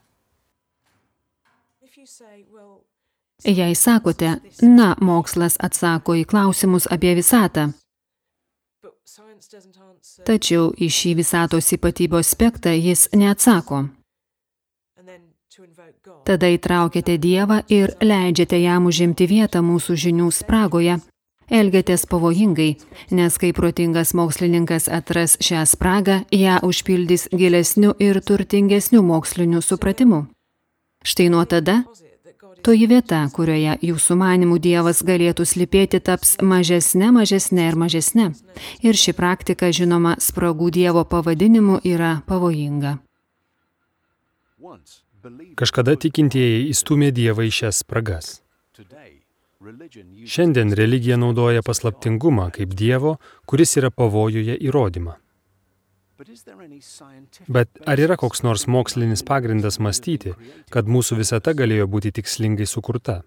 Jei 3.43 3.75
sakote, 3.75 4.29
na, 4.61 4.93
mokslas 5.01 5.57
atsako 5.59 6.15
į 6.21 6.23
klausimus 6.29 6.87
apie 6.93 7.11
visatą, 7.17 7.67
tačiau 10.25 10.71
į 10.77 10.89
šį 10.93 11.13
visatos 11.21 11.69
ypatybių 11.77 12.21
aspektą 12.21 12.73
jis 12.73 13.07
neatsako. 13.13 13.87
Tada 16.27 16.49
įtraukėte 16.51 17.17
Dievą 17.17 17.61
ir 17.71 17.93
leidžiate 18.03 18.59
jam 18.61 18.87
užimti 18.89 19.27
vietą 19.27 19.61
mūsų 19.65 19.95
žinių 20.03 20.31
spragoje, 20.31 20.99
Elgiatės 21.47 22.03
pavojingai, 22.11 22.73
nes 23.15 23.37
kai 23.39 23.53
protingas 23.55 24.11
mokslininkas 24.11 24.89
atras 24.91 25.37
šią 25.39 25.61
spragą, 25.63 26.17
ją 26.35 26.57
užpildys 26.67 27.29
gilesniu 27.31 27.93
ir 28.03 28.19
turtingesniu 28.19 28.99
moksliniu 28.99 29.61
supratimu. 29.63 30.25
Štai 31.07 31.29
nuo 31.31 31.45
tada 31.47 31.85
toji 32.63 32.87
vieta, 32.89 33.19
kurioje 33.33 33.77
jūsų 33.85 34.17
manimų 34.19 34.59
Dievas 34.63 35.03
galėtų 35.05 35.45
slipėti, 35.47 35.99
taps 36.03 36.37
mažesnė, 36.41 37.11
mažesnė 37.15 37.67
ir 37.71 37.77
mažesnė. 37.79 38.31
Ir 38.85 38.97
ši 38.97 39.13
praktika, 39.17 39.71
žinoma, 39.75 40.15
spragų 40.21 40.71
Dievo 40.79 41.03
pavadinimu 41.07 41.81
yra 41.83 42.17
pavojinga. 42.29 42.97
Kažkada 45.59 45.95
tikintieji 45.99 46.67
įstumė 46.71 47.11
Dievą 47.11 47.47
į 47.47 47.53
šias 47.59 47.83
spragas. 47.83 48.37
Šiandien 50.27 50.71
religija 50.77 51.17
naudoja 51.19 51.63
paslaptingumą 51.65 52.51
kaip 52.55 52.75
Dievo, 52.77 53.17
kuris 53.49 53.75
yra 53.81 53.89
pavojuje 53.91 54.55
įrodymą. 54.69 55.17
Bet 57.47 57.81
ar 57.85 58.01
yra 58.01 58.17
koks 58.17 58.41
nors 58.45 58.65
mokslinis 58.67 59.23
pagrindas 59.27 59.77
mąstyti, 59.83 60.33
kad 60.73 60.89
mūsų 60.89 61.19
visata 61.21 61.53
galėjo 61.57 61.85
būti 61.93 62.11
tikslingai 62.17 62.65
sukurta? 62.65 63.21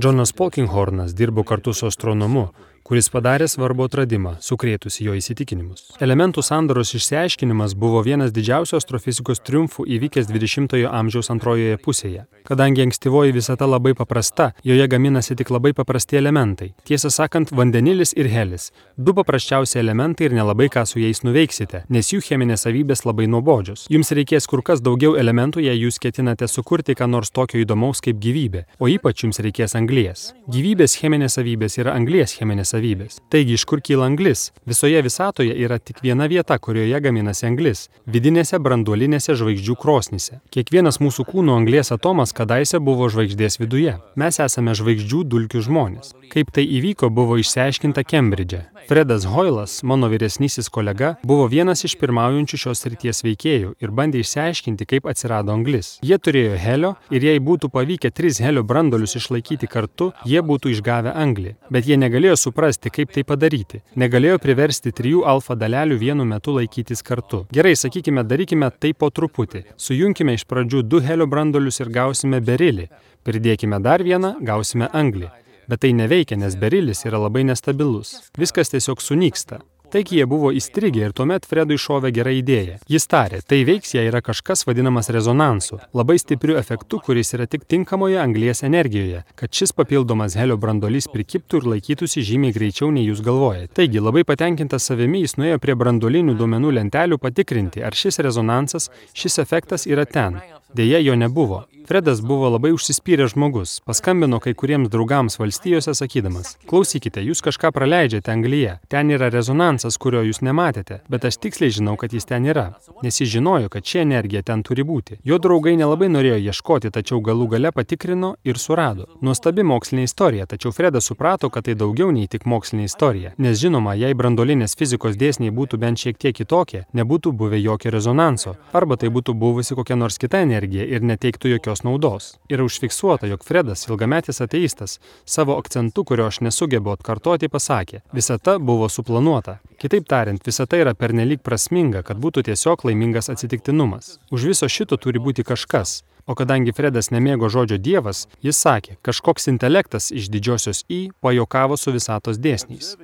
Džonas 0.00 0.32
Polkinghornas 0.38 1.14
dirbo 1.18 1.44
kartu 1.44 1.74
su 1.76 1.88
astronomu, 1.90 2.48
kuris 2.86 3.08
padarė 3.12 3.46
svarbų 3.48 3.86
atradimą, 3.86 4.34
sukrėtusi 4.42 5.06
jo 5.06 5.14
įsitikinimus. 5.18 5.84
Elementų 6.02 6.42
sandaros 6.42 6.92
išsiaiškinimas 6.98 7.76
buvo 7.78 8.02
vienas 8.02 8.32
didžiausių 8.34 8.76
astrofizikos 8.78 9.42
triumfų 9.46 9.86
įvykęs 9.96 10.28
20-ojo 10.30 10.90
amžiaus 10.90 11.30
antrojoje 11.32 11.78
pusėje. 11.84 12.24
Kadangi 12.48 12.82
ankstyvoji 12.82 13.36
visata 13.36 13.68
labai 13.70 13.94
paprasta, 13.94 14.50
joje 14.66 14.88
gaminasi 14.90 15.36
tik 15.38 15.52
labai 15.54 15.72
paprasti 15.78 16.18
elementai. 16.18 16.72
Tiesą 16.88 17.10
sakant, 17.14 17.52
vandenilis 17.54 18.14
ir 18.18 18.26
helis- 18.32 18.70
du 19.04 19.14
paprasčiausi 19.14 19.78
elementai 19.78 20.26
ir 20.26 20.32
nelabai 20.32 20.68
ką 20.68 20.86
su 20.86 20.98
jais 20.98 21.22
nuveiksite, 21.22 21.84
nes 21.88 22.12
jų 22.12 22.20
cheminės 22.20 22.66
savybės 22.66 23.04
labai 23.06 23.26
nuobodžios. 23.26 23.86
Jums 23.88 24.10
reikės 24.10 24.48
kur 24.48 24.62
kas 24.62 24.80
daugiau 24.80 25.14
elementų, 25.16 25.62
jei 25.62 25.78
jūs 25.78 25.98
ketinate 25.98 26.48
sukurti 26.48 26.94
ką 26.94 27.08
nors 27.08 27.30
tokio 27.30 27.64
įdomaus 27.64 28.00
kaip 28.02 28.18
gyvybė, 28.18 28.64
o 28.80 28.86
ypač 28.86 29.22
jums 29.22 29.38
reikės 29.38 29.74
anglies. 29.74 30.32
Gyvybės 30.50 30.98
cheminės 30.98 31.38
savybės 31.38 31.78
yra 31.78 31.94
anglies 31.94 32.34
cheminės 32.36 32.71
savybės. 32.72 33.20
Taigi 33.32 33.56
iš 33.58 33.66
kur 33.68 33.82
kyla 33.84 34.08
anglis? 34.10 34.50
Visoje 34.68 35.02
visatoje 35.04 35.54
yra 35.64 35.78
tik 35.78 36.02
viena 36.04 36.28
vieta, 36.32 36.58
kurioje 36.58 37.00
gaminasi 37.04 37.46
anglis- 37.50 37.88
vidinėse 38.14 38.58
branduolinėse 38.58 39.36
žvaigždžių 39.38 39.76
krosnyse. 39.82 40.40
Kiekvienas 40.50 40.98
mūsų 41.04 41.28
kūno 41.30 41.56
anglies 41.60 41.92
atomas 41.92 42.32
kadaise 42.32 42.80
buvo 42.80 43.08
žvaigždės 43.08 43.58
viduje. 43.62 43.98
Mes 44.16 44.38
esame 44.38 44.72
žvaigždžių 44.72 45.24
dulkių 45.24 45.60
žmonės. 45.68 46.14
Kaip 46.32 46.50
tai 46.50 46.64
įvyko, 46.64 47.10
buvo 47.12 47.36
išsiaiškinta 47.36 48.04
Kembridže. 48.04 48.66
Fredas 48.88 49.24
Hoilas, 49.24 49.82
mano 49.82 50.08
vyresnysis 50.08 50.68
kolega, 50.68 51.16
buvo 51.22 51.46
vienas 51.46 51.84
iš 51.84 51.94
pirmaujančių 52.00 52.58
šios 52.64 52.82
ryties 52.88 53.22
veikėjų 53.22 53.74
ir 53.80 53.90
bandė 53.90 54.22
išsiaiškinti, 54.24 54.86
kaip 54.90 55.06
atsirado 55.06 55.52
anglis. 55.52 55.98
Jie 56.02 56.18
turėjo 56.18 56.56
helio 56.58 56.94
ir 57.10 57.22
jei 57.28 57.38
būtų 57.38 57.70
pavykę 57.70 58.10
tris 58.10 58.40
helio 58.42 58.64
brandolius 58.64 59.14
išlaikyti 59.20 59.68
kartu, 59.70 60.10
jie 60.26 60.40
būtų 60.42 60.72
išgavę 60.74 61.12
anglį. 61.14 61.54
Bet 61.70 61.86
jie 61.86 61.96
negalėjo 62.00 62.36
suprasti, 62.36 62.61
kaip 62.92 63.10
tai 63.14 63.24
padaryti. 63.26 63.82
Negalėjo 63.98 64.38
priversti 64.42 64.92
trijų 64.94 65.24
alfa 65.26 65.56
dalelių 65.58 65.98
vienu 65.98 66.26
metu 66.28 66.54
laikytis 66.56 67.02
kartu. 67.02 67.46
Gerai, 67.52 67.74
sakykime, 67.76 68.22
darykime 68.22 68.70
tai 68.78 68.92
po 68.94 69.10
truputį. 69.10 69.64
Sujunkime 69.76 70.36
iš 70.38 70.46
pradžių 70.46 70.84
du 70.86 71.02
helio 71.02 71.26
brandolius 71.26 71.82
ir 71.82 71.90
gausime 71.90 72.40
berilį. 72.40 72.88
Pridėkime 73.26 73.82
dar 73.82 74.02
vieną, 74.06 74.36
gausime 74.46 74.88
anglį. 74.92 75.32
Bet 75.68 75.82
tai 75.82 75.92
neveikia, 75.96 76.36
nes 76.36 76.54
berilis 76.58 77.04
yra 77.08 77.18
labai 77.22 77.46
nestabilus. 77.48 78.16
Viskas 78.38 78.70
tiesiog 78.74 79.02
sunyksta. 79.02 79.62
Taigi 79.92 80.16
jie 80.16 80.24
buvo 80.24 80.48
įstrigę 80.56 81.02
ir 81.04 81.12
tuomet 81.12 81.44
Fredui 81.44 81.76
šovė 81.76 82.08
gera 82.16 82.32
idėja. 82.32 82.78
Jis 82.88 83.04
tarė, 83.12 83.42
tai 83.44 83.58
veiks, 83.68 83.90
jei 83.92 84.06
yra 84.08 84.22
kažkas 84.24 84.64
vadinamas 84.64 85.10
rezonansu, 85.12 85.76
labai 85.92 86.16
stipriu 86.16 86.56
efektu, 86.56 86.96
kuris 87.04 87.34
yra 87.36 87.44
tik 87.44 87.66
tinkamoje 87.68 88.16
anglies 88.22 88.64
energijoje, 88.64 89.20
kad 89.36 89.52
šis 89.52 89.76
papildomas 89.76 90.38
helio 90.40 90.56
brandolys 90.62 91.10
prikiptų 91.12 91.60
ir 91.60 91.68
laikytųsi 91.74 92.24
žymiai 92.24 92.56
greičiau 92.56 92.88
nei 92.88 93.04
jūs 93.10 93.20
galvojate. 93.26 93.68
Taigi, 93.82 94.00
labai 94.00 94.24
patenkintas 94.24 94.88
savimi 94.88 95.20
jis 95.26 95.36
nuėjo 95.36 95.60
prie 95.60 95.76
brandolinių 95.84 96.38
duomenų 96.40 96.72
lentelių 96.80 97.20
patikrinti, 97.20 97.84
ar 97.84 97.92
šis 97.92 98.22
rezonansas, 98.24 98.88
šis 99.12 99.42
efektas 99.44 99.84
yra 99.84 100.08
ten. 100.08 100.40
Deja, 100.74 100.98
jo 100.98 101.16
nebuvo. 101.16 101.64
Fredas 101.86 102.20
buvo 102.22 102.48
labai 102.48 102.72
užsispyręs 102.72 103.32
žmogus. 103.34 103.80
Paskambino 103.84 104.38
kai 104.40 104.54
kuriems 104.54 104.88
draugams 104.88 105.38
valstijose 105.38 105.94
sakydamas, 105.98 106.54
klausykite, 106.70 107.20
jūs 107.26 107.42
kažką 107.42 107.72
praleidžiate 107.74 108.30
Anglyje. 108.32 108.76
Ten 108.88 109.10
yra 109.10 109.28
rezonansas, 109.34 109.98
kurio 109.98 110.22
jūs 110.22 110.40
nematėte, 110.46 111.00
bet 111.10 111.26
aš 111.28 111.40
tiksliai 111.42 111.74
žinau, 111.74 111.96
kad 112.00 112.14
jis 112.14 112.28
ten 112.30 112.46
yra. 112.46 112.68
Nes 113.02 113.20
jis 113.20 113.32
žinojo, 113.34 113.68
kad 113.68 113.84
ši 113.84 114.04
energija 114.04 114.44
ten 114.46 114.62
turi 114.62 114.86
būti. 114.86 115.18
Jo 115.26 115.40
draugai 115.42 115.74
nelabai 115.76 116.08
norėjo 116.08 116.38
ieškoti, 116.38 116.92
tačiau 116.94 117.20
galų 117.20 117.50
gale 117.56 117.74
patikrino 117.74 118.36
ir 118.44 118.62
surado. 118.62 119.08
Nuostabi 119.20 119.66
mokslinė 119.66 120.06
istorija, 120.06 120.46
tačiau 120.46 120.72
Fredas 120.72 121.10
suprato, 121.10 121.50
kad 121.50 121.66
tai 121.66 121.74
daugiau 121.74 122.14
nei 122.14 122.30
tik 122.30 122.46
mokslinė 122.46 122.86
istorija. 122.86 123.34
Nes 123.36 123.58
žinoma, 123.58 123.98
jei 123.98 124.14
brandolinės 124.14 124.78
fizikos 124.78 125.18
dėsniai 125.18 125.50
būtų 125.50 125.82
bent 125.82 125.98
šiek 125.98 126.16
tiek 126.16 126.38
kitokie, 126.40 126.86
nebūtų 126.94 127.34
buvę 127.34 127.58
jokio 127.58 127.90
rezonanso. 127.90 128.56
Arba 128.72 128.96
tai 128.96 129.10
būtų 129.10 129.34
buvusi 129.34 129.74
kokia 129.74 129.98
nors 129.98 130.16
kita 130.22 130.40
energija 130.46 130.61
ir 130.68 131.02
neteiktų 131.02 131.50
jokios 131.56 131.82
naudos. 131.82 132.36
Yra 132.52 132.62
užfiksuota, 132.62 133.26
jog 133.26 133.42
Fredas, 133.42 133.86
ilgametis 133.88 134.38
ateistas, 134.44 134.98
savo 135.24 135.56
akcentu, 135.58 136.04
kurio 136.04 136.28
aš 136.28 136.42
nesugebu 136.46 136.92
atkartoti, 136.94 137.50
pasakė, 137.50 138.02
visata 138.14 138.58
buvo 138.58 138.88
suplanuota. 138.92 139.58
Kitaip 139.82 140.06
tariant, 140.06 140.44
visata 140.46 140.78
yra 140.78 140.94
pernelyg 140.94 141.42
prasminga, 141.42 142.04
kad 142.06 142.20
būtų 142.22 142.46
tiesiog 142.50 142.86
laimingas 142.86 143.32
atsitiktinumas. 143.32 144.18
Už 144.30 144.46
viso 144.52 144.68
šito 144.68 144.96
turi 144.96 145.18
būti 145.18 145.42
kažkas. 145.42 146.02
O 146.26 146.36
kadangi 146.38 146.70
Fredas 146.70 147.10
nemėgo 147.10 147.48
žodžio 147.50 147.80
Dievas, 147.82 148.28
jis 148.46 148.58
sakė, 148.62 148.94
kažkoks 149.02 149.50
intelektas 149.50 150.12
iš 150.14 150.30
didžiosios 150.30 150.84
į 150.86 151.10
pajokavo 151.20 151.76
su 151.76 151.94
visatos 151.94 152.38
dėsniais. 152.38 152.94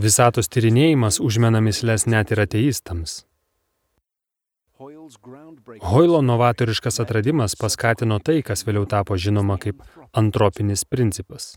Visatos 0.00 0.48
tyrinėjimas 0.48 1.20
užmena 1.20 1.60
mislės 1.60 2.06
net 2.08 2.32
ir 2.32 2.40
ateistams. 2.46 3.24
Hoilo 5.82 6.22
novatoriškas 6.22 7.00
atradimas 7.02 7.56
paskatino 7.58 8.18
tai, 8.22 8.40
kas 8.46 8.62
vėliau 8.66 8.86
tapo 8.86 9.16
žinoma 9.18 9.58
kaip 9.58 9.82
antropinis 10.14 10.84
principas. 10.84 11.56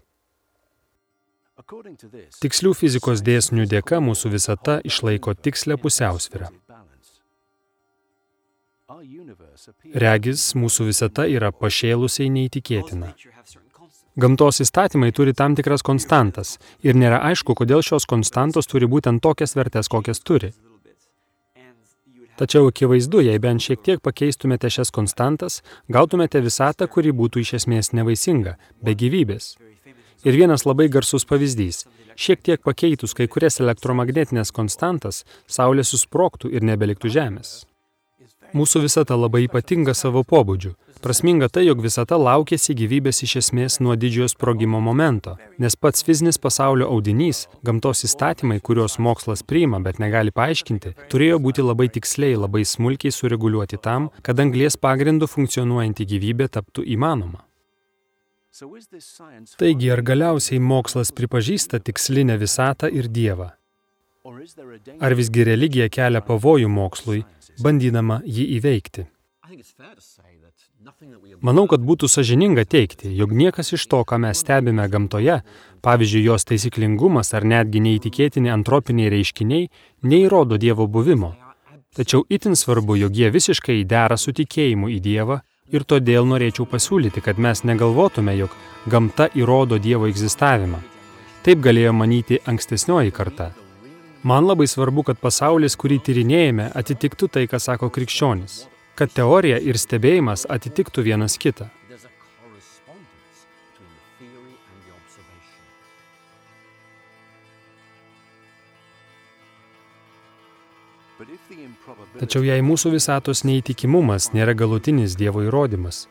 Tikslių 2.42 2.72
fizikos 2.74 3.22
dėsnių 3.22 3.68
dėka 3.70 4.00
mūsų 4.02 4.32
visata 4.34 4.80
išlaiko 4.90 5.36
tikslę 5.36 5.78
pusiausvyrą. 5.78 6.50
Regis, 9.94 10.48
mūsų 10.58 10.90
visata 10.90 11.28
yra 11.30 11.52
pašėlusiai 11.54 12.32
neįtikėtina. 12.34 13.14
Gamtos 14.20 14.60
įstatymai 14.66 15.12
turi 15.16 15.36
tam 15.38 15.54
tikras 15.56 15.86
konstantas 15.86 16.58
ir 16.84 16.98
nėra 16.98 17.22
aišku, 17.30 17.54
kodėl 17.60 17.86
šios 17.86 18.10
konstantos 18.10 18.68
turi 18.72 18.90
būtent 18.90 19.22
tokias 19.24 19.54
vertes, 19.56 19.88
kokias 19.88 20.20
turi. 20.26 20.50
Tačiau 22.40 22.70
akivaizdu, 22.72 23.20
jei 23.26 23.40
bent 23.44 23.60
šiek 23.60 23.82
tiek 23.84 24.00
pakeistumėte 24.00 24.70
šias 24.72 24.94
konstantas, 24.96 25.60
gautumėte 25.92 26.40
visatą, 26.40 26.88
kuri 26.88 27.12
būtų 27.12 27.44
iš 27.44 27.58
esmės 27.58 27.92
nevaisinga, 27.92 28.54
be 28.80 28.94
gyvybės. 28.96 29.58
Ir 30.24 30.36
vienas 30.40 30.64
labai 30.64 30.88
garsus 30.92 31.28
pavyzdys. 31.28 31.86
Šiek 32.20 32.42
tiek 32.44 32.64
pakeitus 32.64 33.16
kai 33.16 33.28
kurias 33.32 33.60
elektromagnetinės 33.64 34.54
konstantas, 34.56 35.26
Saulė 35.48 35.84
susproktų 35.88 36.52
ir 36.56 36.64
nebeliktų 36.68 37.12
Žemės. 37.12 37.52
Mūsų 38.56 38.82
visata 38.88 39.20
labai 39.20 39.44
ypatinga 39.46 39.94
savo 39.96 40.24
pobūdžiu. 40.24 40.74
Prasminga 41.00 41.48
tai, 41.48 41.62
jog 41.64 41.80
visata 41.80 42.18
laukėsi 42.20 42.74
gyvybės 42.76 43.22
iš 43.24 43.34
esmės 43.40 43.78
nuo 43.80 43.94
didžiojo 43.96 44.34
sprogimo 44.34 44.82
momento, 44.84 45.38
nes 45.64 45.78
pats 45.80 46.04
fizinis 46.04 46.40
pasaulio 46.44 46.90
audinys, 46.92 47.46
gamtos 47.64 48.04
įstatymai, 48.04 48.58
kuriuos 48.60 48.98
mokslas 49.00 49.46
priima, 49.48 49.80
bet 49.80 50.02
negali 50.04 50.34
paaiškinti, 50.36 50.92
turėjo 51.14 51.38
būti 51.46 51.64
labai 51.64 51.88
tiksliai, 51.96 52.36
labai 52.36 52.66
smulkiai 52.68 53.16
sureguliuoti 53.16 53.80
tam, 53.80 54.10
kad 54.28 54.42
anglės 54.44 54.76
pagrindų 54.76 55.30
funkcionuojanti 55.32 56.08
gyvybė 56.10 56.50
taptų 56.58 56.84
įmanoma. 56.98 57.46
Taigi, 59.62 59.88
ar 59.96 60.04
galiausiai 60.04 60.60
mokslas 60.60 61.14
pripažįsta 61.16 61.80
tikslinę 61.80 62.36
visatą 62.42 62.92
ir 62.92 63.08
Dievą? 63.08 63.54
Ar 65.00 65.16
visgi 65.16 65.48
religija 65.48 65.88
kelia 65.88 66.20
pavojų 66.28 66.68
mokslui, 66.68 67.24
bandydama 67.64 68.20
jį 68.28 68.50
įveikti? 68.60 69.08
Manau, 71.44 71.66
kad 71.68 71.82
būtų 71.84 72.08
sažininga 72.08 72.64
teikti, 72.64 73.10
jog 73.18 73.34
niekas 73.36 73.74
iš 73.76 73.84
to, 73.92 74.00
ką 74.08 74.20
mes 74.24 74.40
stebime 74.40 74.86
gamtoje, 74.88 75.42
pavyzdžiui, 75.84 76.22
jos 76.24 76.48
taisyklingumas 76.48 77.34
ar 77.36 77.44
netgi 77.44 77.82
neįtikėtini 77.84 78.52
antropiniai 78.54 79.12
reiškiniai, 79.12 79.68
neįrodo 80.08 80.56
Dievo 80.62 80.88
buvimo. 80.88 81.34
Tačiau 82.00 82.24
itin 82.32 82.56
svarbu, 82.56 82.96
jog 82.96 83.20
jie 83.20 83.28
visiškai 83.36 83.84
dera 83.84 84.16
su 84.16 84.32
tikėjimu 84.32 84.88
į 84.96 85.02
Dievą 85.04 85.42
ir 85.76 85.84
todėl 85.84 86.24
norėčiau 86.32 86.64
pasiūlyti, 86.72 87.26
kad 87.28 87.44
mes 87.44 87.66
negalvotume, 87.68 88.38
jog 88.40 88.56
gamta 88.88 89.28
įrodo 89.36 89.84
Dievo 89.84 90.08
egzistavimą. 90.08 90.80
Taip 91.44 91.60
galėjo 91.60 91.92
manyti 91.92 92.40
ankstesnioji 92.48 93.12
karta. 93.12 93.52
Man 94.24 94.48
labai 94.48 94.68
svarbu, 94.68 95.10
kad 95.12 95.20
pasaulis, 95.20 95.76
kurį 95.76 96.00
tyrinėjame, 96.08 96.72
atitiktų 96.72 97.34
tai, 97.36 97.48
ką 97.52 97.60
sako 97.60 97.92
krikščionis 97.92 98.70
kad 99.00 99.12
teorija 99.16 99.60
ir 99.64 99.78
stebėjimas 99.80 100.44
atitiktų 100.52 101.06
vienas 101.08 101.38
kitą. 101.40 101.70
Tačiau 112.20 112.44
jei 112.44 112.64
mūsų 112.64 112.92
visatos 112.94 113.42
neįtikimumas 113.48 114.30
nėra 114.36 114.54
galutinis 114.60 115.16
Dievo 115.20 115.46
įrodymas, 115.48 116.08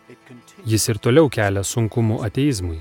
jis 0.64 0.88
ir 0.88 1.00
toliau 1.04 1.28
kelia 1.32 1.64
sunkumų 1.64 2.22
ateizmui. 2.26 2.80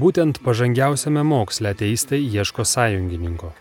Būtent 0.00 0.40
pažangiausiame 0.44 1.22
moksle 1.28 1.74
ateistai 1.76 2.24
ieško 2.24 2.64
sąjungininko. 2.68 3.52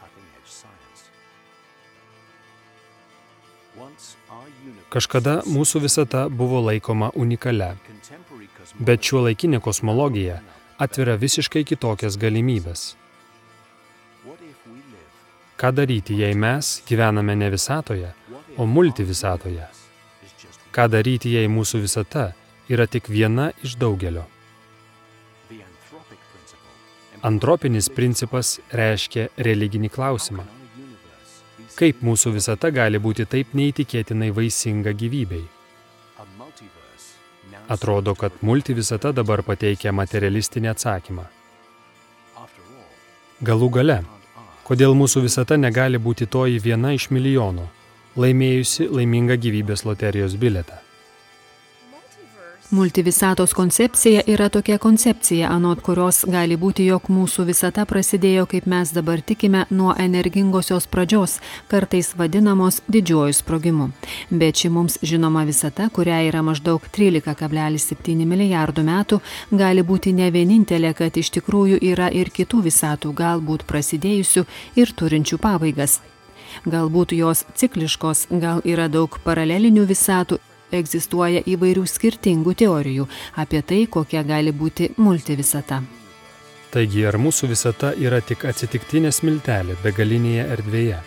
Kažkada 4.94 5.42
mūsų 5.50 5.84
visata 5.88 6.28
buvo 6.30 6.62
laikoma 6.62 7.10
unikalia, 7.18 7.74
bet 8.80 9.02
šiuo 9.02 9.24
laikinė 9.28 9.60
kosmologija 9.64 10.42
atveria 10.82 11.16
visiškai 11.18 11.64
kitokias 11.66 12.18
galimybės. 12.22 12.94
Ką 15.58 15.72
daryti, 15.72 16.18
jei 16.20 16.36
mes 16.36 16.82
gyvename 16.88 17.36
ne 17.40 17.50
visatoje, 17.54 18.12
o 18.58 18.66
multivisatoje? 18.66 19.68
Ką 20.74 20.88
daryti, 20.90 21.34
jei 21.38 21.50
mūsų 21.50 21.84
visata 21.86 22.32
yra 22.70 22.88
tik 22.90 23.10
viena 23.10 23.52
iš 23.64 23.78
daugelio? 23.82 24.26
Antropinis 27.24 27.88
principas 27.88 28.58
reiškia 28.76 29.30
religinį 29.38 29.90
klausimą. 29.94 30.44
Kaip 31.74 32.04
mūsų 32.06 32.36
visata 32.36 32.70
gali 32.70 33.00
būti 33.02 33.26
taip 33.26 33.56
neįtikėtinai 33.58 34.30
vaisinga 34.36 34.94
gyvybei? 34.94 35.44
Atrodo, 37.74 38.14
kad 38.16 38.36
multivisata 38.42 39.12
dabar 39.16 39.42
pateikia 39.48 39.94
materialistinį 39.96 40.70
atsakymą. 40.74 41.26
Galų 43.44 43.70
gale, 43.78 43.98
kodėl 44.68 44.94
mūsų 44.96 45.26
visata 45.26 45.58
negali 45.58 46.00
būti 46.00 46.30
toji 46.30 46.62
viena 46.64 46.94
iš 46.96 47.10
milijono, 47.12 47.66
laimėjusi 48.16 48.88
laimingą 48.94 49.40
gyvybės 49.42 49.86
loterijos 49.90 50.38
biletą? 50.40 50.78
Multivisatos 52.74 53.54
koncepcija 53.54 54.22
yra 54.28 54.50
tokia 54.50 54.78
koncepcija, 54.78 55.50
anot 55.54 55.82
kurios 55.86 56.24
gali 56.26 56.56
būti, 56.58 56.88
jog 56.90 57.06
mūsų 57.06 57.44
visata 57.46 57.84
prasidėjo, 57.86 58.48
kaip 58.50 58.66
mes 58.66 58.90
dabar 58.96 59.20
tikime, 59.22 59.68
nuo 59.70 59.92
energingosios 60.02 60.88
pradžios, 60.90 61.36
kartais 61.70 62.08
vadinamos 62.18 62.80
didžiuoju 62.96 63.36
sprogimu. 63.38 63.92
Bet 64.32 64.58
ši 64.58 64.72
mums 64.74 64.98
žinoma 65.06 65.44
visata, 65.46 65.86
kuria 65.94 66.24
yra 66.26 66.42
maždaug 66.42 66.88
13,7 66.96 68.26
milijardų 68.32 68.86
metų, 68.88 69.20
gali 69.52 69.84
būti 69.86 70.16
ne 70.18 70.32
vienintelė, 70.34 70.96
kad 70.98 71.20
iš 71.22 71.30
tikrųjų 71.36 71.78
yra 71.92 72.08
ir 72.10 72.32
kitų 72.34 72.64
visatų, 72.72 73.12
galbūt 73.20 73.68
prasidėjusių 73.70 74.46
ir 74.82 74.96
turinčių 74.98 75.38
pabaigas. 75.46 76.00
Galbūt 76.66 77.14
jos 77.14 77.46
cikliškos, 77.54 78.26
gal 78.42 78.66
yra 78.66 78.90
daug 78.90 79.20
paralelinių 79.22 79.86
visatų 79.94 80.42
egzistuoja 80.74 81.44
įvairių 81.50 81.84
skirtingų 81.90 82.56
teorijų 82.64 83.08
apie 83.44 83.62
tai, 83.62 83.84
kokia 83.88 84.24
gali 84.28 84.52
būti 84.52 84.92
multivisata. 84.98 85.82
Taigi, 86.74 87.04
ar 87.06 87.20
mūsų 87.22 87.52
visata 87.52 87.94
yra 88.02 88.18
tik 88.26 88.48
atsitiktinė 88.50 89.12
smiltelė 89.14 89.76
begalinėje 89.84 90.46
erdvėje? 90.56 91.02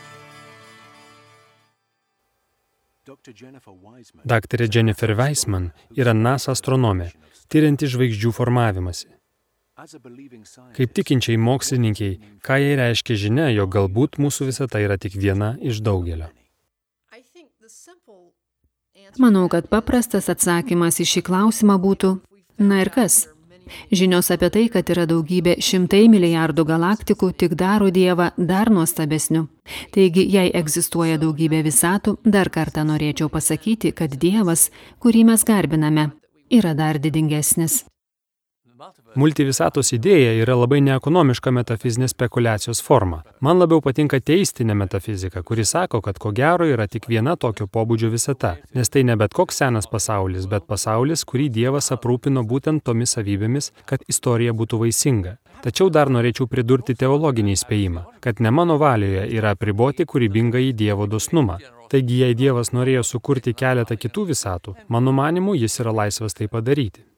Dr. 4.25 4.69
Jennifer 4.71 5.15
Weisman 5.19 5.73
yra 5.99 6.15
NASA 6.15 6.55
astronomė, 6.55 7.11
tyrianti 7.51 7.91
žvaigždžių 7.91 8.33
formavimąsi. 8.39 9.11
Kaip 10.79 10.95
tikinčiai 10.97 11.37
mokslininkiai, 11.37 12.17
ką 12.47 12.57
jai 12.63 12.79
reiškia 12.81 13.19
žinia, 13.27 13.51
jog 13.53 13.75
galbūt 13.75 14.17
mūsų 14.23 14.49
visata 14.49 14.81
yra 14.81 14.97
tik 14.97 15.19
viena 15.21 15.53
iš 15.61 15.83
daugelio. 15.85 16.31
Manau, 19.19 19.47
kad 19.49 19.69
paprastas 19.73 20.29
atsakymas 20.33 21.01
į 21.01 21.07
šį 21.13 21.23
klausimą 21.29 21.79
būtų, 21.81 22.13
na 22.61 22.83
ir 22.85 22.91
kas? 22.93 23.27
Žinios 23.91 24.31
apie 24.31 24.51
tai, 24.55 24.65
kad 24.71 24.87
yra 24.95 25.07
daugybė 25.11 25.57
šimtai 25.63 26.05
milijardų 26.11 26.65
galaktikų, 26.69 27.33
tik 27.35 27.57
daro 27.59 27.89
Dievą 27.91 28.31
dar 28.37 28.71
nuostabesniu. 28.71 29.47
Taigi, 29.95 30.23
jei 30.37 30.53
egzistuoja 30.55 31.19
daugybė 31.19 31.65
visatų, 31.67 32.19
dar 32.23 32.53
kartą 32.55 32.87
norėčiau 32.87 33.29
pasakyti, 33.33 33.91
kad 33.97 34.15
Dievas, 34.23 34.69
kurį 35.03 35.27
mes 35.33 35.45
garbiname, 35.49 36.11
yra 36.51 36.77
dar 36.79 37.01
didingesnis. 37.03 37.83
Multivisatos 39.17 39.95
idėja 39.97 40.35
yra 40.43 40.53
labai 40.61 40.83
neekonomiška 40.85 41.49
metafizinė 41.57 42.05
spekulacijos 42.13 42.83
forma. 42.85 43.23
Man 43.41 43.57
labiau 43.63 43.81
patinka 43.81 44.19
teistinė 44.21 44.75
metafizika, 44.77 45.41
kuri 45.41 45.65
sako, 45.65 46.03
kad 46.05 46.21
ko 46.21 46.35
gero 46.37 46.67
yra 46.69 46.85
tik 46.85 47.09
viena 47.09 47.33
tokio 47.41 47.65
pobūdžio 47.65 48.11
visata, 48.13 48.51
nes 48.77 48.93
tai 48.93 49.07
ne 49.09 49.17
bet 49.17 49.33
koks 49.33 49.63
senas 49.63 49.89
pasaulis, 49.89 50.45
bet 50.53 50.69
pasaulis, 50.69 51.25
kurį 51.25 51.49
Dievas 51.57 51.89
aprūpino 51.97 52.45
būtent 52.45 52.85
tomis 52.85 53.17
savybėmis, 53.17 53.71
kad 53.89 54.05
istorija 54.05 54.53
būtų 54.53 54.83
vaisinga. 54.85 55.35
Tačiau 55.65 55.89
dar 55.89 56.13
norėčiau 56.13 56.45
pridurti 56.53 56.93
teologinį 56.93 57.57
įspėjimą, 57.57 58.05
kad 58.21 58.45
ne 58.45 58.53
mano 58.53 58.77
valioje 58.77 59.25
yra 59.33 59.57
apriboti 59.57 60.05
kūrybingą 60.05 60.61
į 60.69 60.71
Dievo 60.77 61.09
dosnumą. 61.09 61.57
Taigi, 61.89 62.21
jei 62.21 62.37
Dievas 62.37 62.75
norėjo 62.77 63.09
sukurti 63.17 63.57
keletą 63.57 63.97
kitų 63.97 64.29
visatų, 64.37 64.77
mano 64.93 65.17
manimu, 65.17 65.57
jis 65.57 65.81
yra 65.81 65.97
laisvas 66.05 66.37
tai 66.37 66.53
padaryti. 66.53 67.09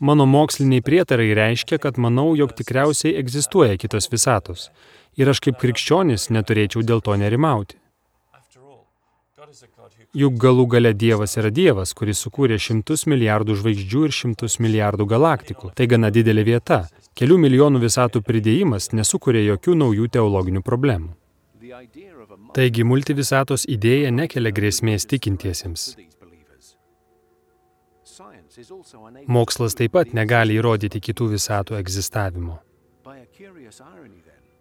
Mano 0.00 0.26
moksliniai 0.26 0.84
prietarai 0.84 1.30
reiškia, 1.34 1.78
kad 1.82 1.98
manau, 1.98 2.32
jog 2.36 2.52
tikriausiai 2.56 3.14
egzistuoja 3.20 3.78
kitos 3.80 4.10
visatos. 4.12 4.70
Ir 5.16 5.30
aš 5.32 5.40
kaip 5.46 5.60
krikščionis 5.60 6.28
neturėčiau 6.34 6.84
dėl 6.86 7.00
to 7.04 7.16
nerimauti. 7.20 7.78
Juk 10.10 10.34
galų 10.42 10.64
gale 10.66 10.90
Dievas 10.94 11.36
yra 11.38 11.52
Dievas, 11.54 11.92
kuris 11.94 12.18
sukūrė 12.24 12.56
šimtus 12.58 13.06
milijardų 13.10 13.54
žvaigždžių 13.60 14.02
ir 14.08 14.14
šimtus 14.14 14.58
milijardų 14.58 15.06
galaktikų. 15.12 15.70
Tai 15.78 15.86
gana 15.86 16.10
didelė 16.10 16.44
vieta. 16.48 16.80
Kelių 17.14 17.38
milijonų 17.44 17.82
visatų 17.84 18.22
pridėjimas 18.26 18.90
nesukuria 18.92 19.44
jokių 19.52 19.76
naujų 19.84 20.10
teologinių 20.18 20.64
problemų. 20.66 21.14
Taigi 22.54 22.86
multivisatos 22.86 23.68
idėja 23.70 24.10
nekelia 24.10 24.50
grėsmės 24.54 25.06
tikintiesiems. 25.06 25.92
Mokslas 29.26 29.76
taip 29.78 29.94
pat 29.96 30.12
negali 30.16 30.58
įrodyti 30.60 31.00
kitų 31.00 31.30
visatų 31.36 31.78
egzistavimo. 31.80 32.58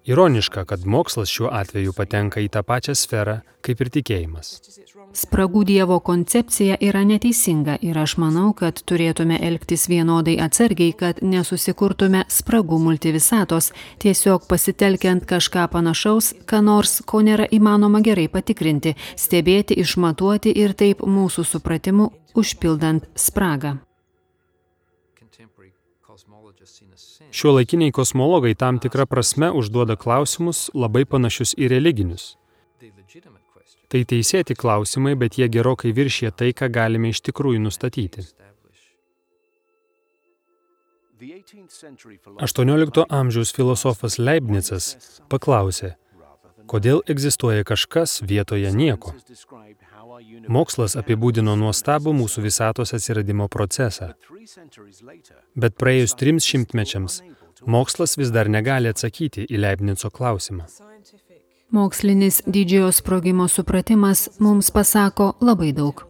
Ironiška, 0.09 0.65
kad 0.65 0.85
mokslas 0.85 1.29
šiuo 1.29 1.49
atveju 1.53 1.93
patenka 1.93 2.41
į 2.41 2.47
tą 2.49 2.63
pačią 2.65 2.95
sferą 2.97 3.35
kaip 3.62 3.81
ir 3.83 3.89
tikėjimas. 3.93 4.47
Spragų 5.19 5.63
Dievo 5.67 5.99
koncepcija 6.05 6.77
yra 6.81 7.01
neteisinga 7.05 7.75
ir 7.85 7.97
aš 7.97 8.15
manau, 8.21 8.53
kad 8.57 8.79
turėtume 8.89 9.38
elgtis 9.49 9.88
vienodai 9.91 10.38
atsargiai, 10.45 10.93
kad 10.97 11.19
nesusikurtume 11.21 12.23
spragų 12.29 12.79
multivisatos, 12.85 13.71
tiesiog 14.01 14.47
pasitelkiant 14.49 15.27
kažką 15.29 15.67
panašaus, 15.75 16.31
ką 16.49 16.63
nors, 16.63 17.01
ko 17.05 17.21
nėra 17.25 17.49
įmanoma 17.51 18.01
gerai 18.05 18.29
patikrinti, 18.31 18.95
stebėti, 19.17 19.77
išmatuoti 19.83 20.55
ir 20.63 20.73
taip 20.73 21.03
mūsų 21.03 21.45
supratimu 21.51 22.09
užpildant 22.39 23.12
spragą. 23.13 23.77
Šio 27.32 27.54
laikiniai 27.54 27.94
kosmologai 27.94 28.56
tam 28.56 28.80
tikrą 28.82 29.06
prasme 29.06 29.52
užduoda 29.62 29.96
klausimus 29.96 30.70
labai 30.74 31.06
panašius 31.06 31.54
į 31.58 31.70
religinius. 31.76 32.34
Tai 33.89 34.02
teisėti 34.06 34.54
klausimai, 34.58 35.15
bet 35.18 35.38
jie 35.38 35.48
gerokai 35.50 35.94
viršė 35.98 36.32
tai, 36.42 36.52
ką 36.54 36.70
galime 36.74 37.10
iš 37.13 37.22
tikrųjų 37.26 37.62
nustatyti. 37.63 38.26
18 42.39 43.06
amžiaus 43.10 43.52
filosofas 43.56 44.20
Leibnicas 44.22 44.86
paklausė, 45.30 45.96
kodėl 46.70 47.02
egzistuoja 47.10 47.65
kažkas 47.68 48.22
vietoje 48.22 48.72
nieko. 48.72 49.13
Mokslas 50.49 50.95
apibūdino 50.99 51.55
nuostabų 51.60 52.13
mūsų 52.17 52.43
visatos 52.45 52.93
atsiradimo 52.97 53.47
procesą. 53.47 54.13
Bet 55.55 55.77
praėjus 55.79 56.15
trims 56.19 56.47
šimtmečiams, 56.49 57.21
mokslas 57.65 58.17
vis 58.17 58.32
dar 58.36 58.49
negali 58.49 58.91
atsakyti 58.91 59.45
į 59.47 59.62
Leibnico 59.62 60.10
klausimą. 60.10 60.65
Mokslinis 61.71 62.41
didžiojo 62.47 62.91
sprogimo 62.91 63.47
supratimas 63.47 64.29
mums 64.39 64.71
pasako 64.71 65.34
labai 65.41 65.69
daug. 65.77 66.01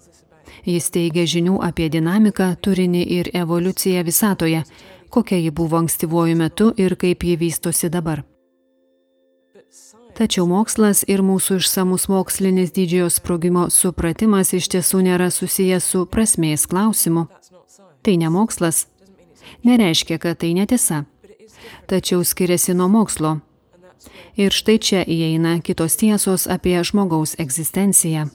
Jis 0.65 0.89
teigia 0.95 1.25
žinių 1.27 1.59
apie 1.65 1.89
dinamiką, 1.91 2.53
turinį 2.63 3.03
ir 3.17 3.29
evoliuciją 3.35 4.03
visatoje, 4.07 4.63
kokia 5.09 5.39
ji 5.43 5.51
buvo 5.51 5.79
ankstyvuoju 5.83 6.35
metu 6.39 6.71
ir 6.77 6.95
kaip 6.95 7.23
ji 7.23 7.35
vystosi 7.37 7.89
dabar. 7.89 8.23
Tačiau 10.19 10.43
mokslas 10.51 11.05
ir 11.07 11.21
mūsų 11.23 11.61
išsamus 11.61 12.09
mokslinis 12.11 12.73
didžiojo 12.75 13.07
sprogimo 13.15 13.69
supratimas 13.71 14.49
iš 14.57 14.65
tiesų 14.73 15.05
nėra 15.05 15.29
susijęs 15.31 15.85
su 15.93 16.01
prasmės 16.11 16.65
klausimu. 16.67 17.29
Tai 18.03 18.15
ne 18.19 18.31
mokslas. 18.33 18.87
Nereiškia, 19.63 20.17
kad 20.19 20.41
tai 20.41 20.51
netiesa. 20.57 21.05
Tačiau 21.87 22.25
skiriasi 22.27 22.75
nuo 22.75 22.89
mokslo. 22.91 23.37
Ir 24.35 24.51
štai 24.51 24.75
čia 24.83 25.05
įeina 25.07 25.55
kitos 25.63 25.95
tiesos 25.95 26.49
apie 26.51 26.75
žmogaus 26.83 27.37
egzistenciją. 27.39 28.27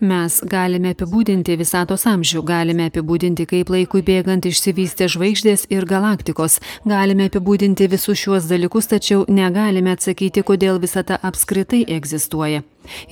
Mes 0.00 0.38
galime 0.48 0.94
apibūdinti 0.94 1.58
visatos 1.60 2.06
amžių, 2.08 2.40
galime 2.48 2.86
apibūdinti, 2.88 3.44
kaip 3.50 3.68
laikui 3.68 4.00
bėgant 4.04 4.46
išsivystė 4.48 5.10
žvaigždės 5.12 5.66
ir 5.68 5.84
galaktikos, 5.84 6.56
galime 6.88 7.26
apibūdinti 7.28 7.88
visus 7.92 8.16
šiuos 8.22 8.48
dalykus, 8.48 8.88
tačiau 8.88 9.26
negalime 9.28 9.92
atsakyti, 9.92 10.40
kodėl 10.40 10.80
visata 10.80 11.18
apskritai 11.20 11.82
egzistuoja. 11.98 12.62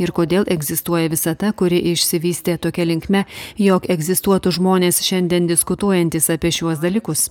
Ir 0.01 0.15
kodėl 0.17 0.49
egzistuoja 0.49 1.13
visata, 1.13 1.53
kuri 1.53 1.83
išsivystė 1.93 2.57
tokia 2.57 2.89
linkme, 2.89 3.27
jog 3.61 3.85
egzistuotų 3.93 4.57
žmonės 4.57 5.03
šiandien 5.05 5.51
diskutuojantis 5.51 6.33
apie 6.33 6.55
šiuos 6.57 6.81
dalykus 6.81 7.29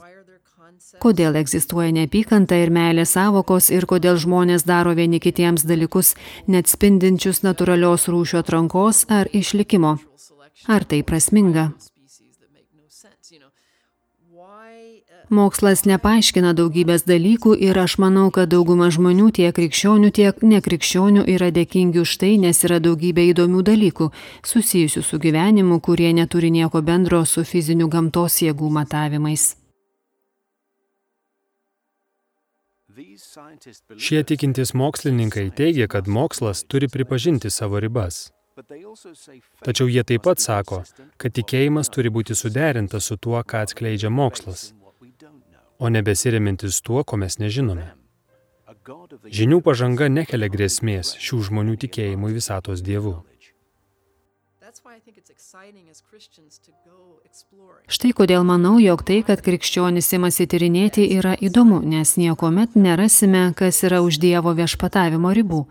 kodėl 1.04 1.38
egzistuoja 1.40 1.92
neapykanta 1.96 2.58
ir 2.62 2.72
meilės 2.74 3.16
savokos 3.18 3.70
ir 3.74 3.88
kodėl 3.90 4.20
žmonės 4.22 4.66
daro 4.68 4.96
vieni 4.98 5.20
kitiems 5.24 5.66
dalykus, 5.68 6.16
neatspindinčius 6.48 7.44
natūralios 7.48 8.08
rūšių 8.12 8.42
atrankos 8.44 9.06
ar 9.10 9.30
išlikimo. 9.34 9.98
Ar 10.68 10.84
tai 10.84 11.04
prasminga? 11.04 11.72
Mokslas 15.28 15.82
nepaaiškina 15.84 16.54
daugybės 16.56 17.04
dalykų 17.04 17.58
ir 17.60 17.76
aš 17.82 17.98
manau, 18.00 18.30
kad 18.32 18.48
dauguma 18.54 18.88
žmonių, 18.96 19.28
tiek 19.36 19.52
krikščionių, 19.58 20.12
tiek 20.16 20.40
nekrikščionių 20.40 21.26
yra 21.36 21.52
dėkingi 21.52 22.00
už 22.00 22.16
tai, 22.22 22.38
nes 22.40 22.64
yra 22.64 22.80
daugybė 22.80 23.28
įdomių 23.34 23.66
dalykų 23.68 24.10
susijusių 24.48 25.04
su 25.04 25.20
gyvenimu, 25.20 25.82
kurie 25.84 26.14
neturi 26.16 26.48
nieko 26.56 26.80
bendro 26.80 27.26
su 27.28 27.44
fiziniu 27.44 27.92
gamtos 27.92 28.40
jėgų 28.40 28.72
matavimais. 28.80 29.57
Šie 33.98 34.24
tikintys 34.24 34.74
mokslininkai 34.74 35.50
teigia, 35.58 35.88
kad 35.88 36.08
mokslas 36.08 36.64
turi 36.64 36.88
pripažinti 36.88 37.50
savo 37.50 37.80
ribas. 37.80 38.32
Tačiau 39.62 39.86
jie 39.88 40.02
taip 40.04 40.24
pat 40.26 40.42
sako, 40.42 40.82
kad 41.22 41.36
tikėjimas 41.38 41.92
turi 41.94 42.10
būti 42.10 42.34
suderintas 42.38 43.10
su 43.10 43.18
tuo, 43.22 43.38
ką 43.46 43.62
atskleidžia 43.68 44.10
mokslas, 44.10 44.72
o 45.78 45.90
nebesirimintis 45.94 46.82
tuo, 46.82 47.04
ko 47.04 47.22
mes 47.22 47.38
nežinome. 47.38 47.92
Žinių 49.38 49.60
pažanga 49.62 50.08
nekelia 50.10 50.50
grėsmės 50.50 51.14
šių 51.22 51.42
žmonių 51.50 51.76
tikėjimui 51.84 52.34
visatos 52.34 52.82
dievu. 52.82 53.20
Štai 57.88 58.10
kodėl 58.12 58.44
manau, 58.44 58.74
jog 58.84 59.00
tai, 59.08 59.22
kad 59.24 59.40
krikščionis 59.46 60.10
imasi 60.18 60.44
tyrinėti, 60.52 61.06
yra 61.16 61.38
įdomu, 61.40 61.78
nes 61.88 62.12
niekuomet 62.20 62.76
nerasime, 62.76 63.46
kas 63.56 63.80
yra 63.88 64.02
už 64.04 64.20
Dievo 64.20 64.52
viešpatavimo 64.58 65.32
ribų. 65.40 65.62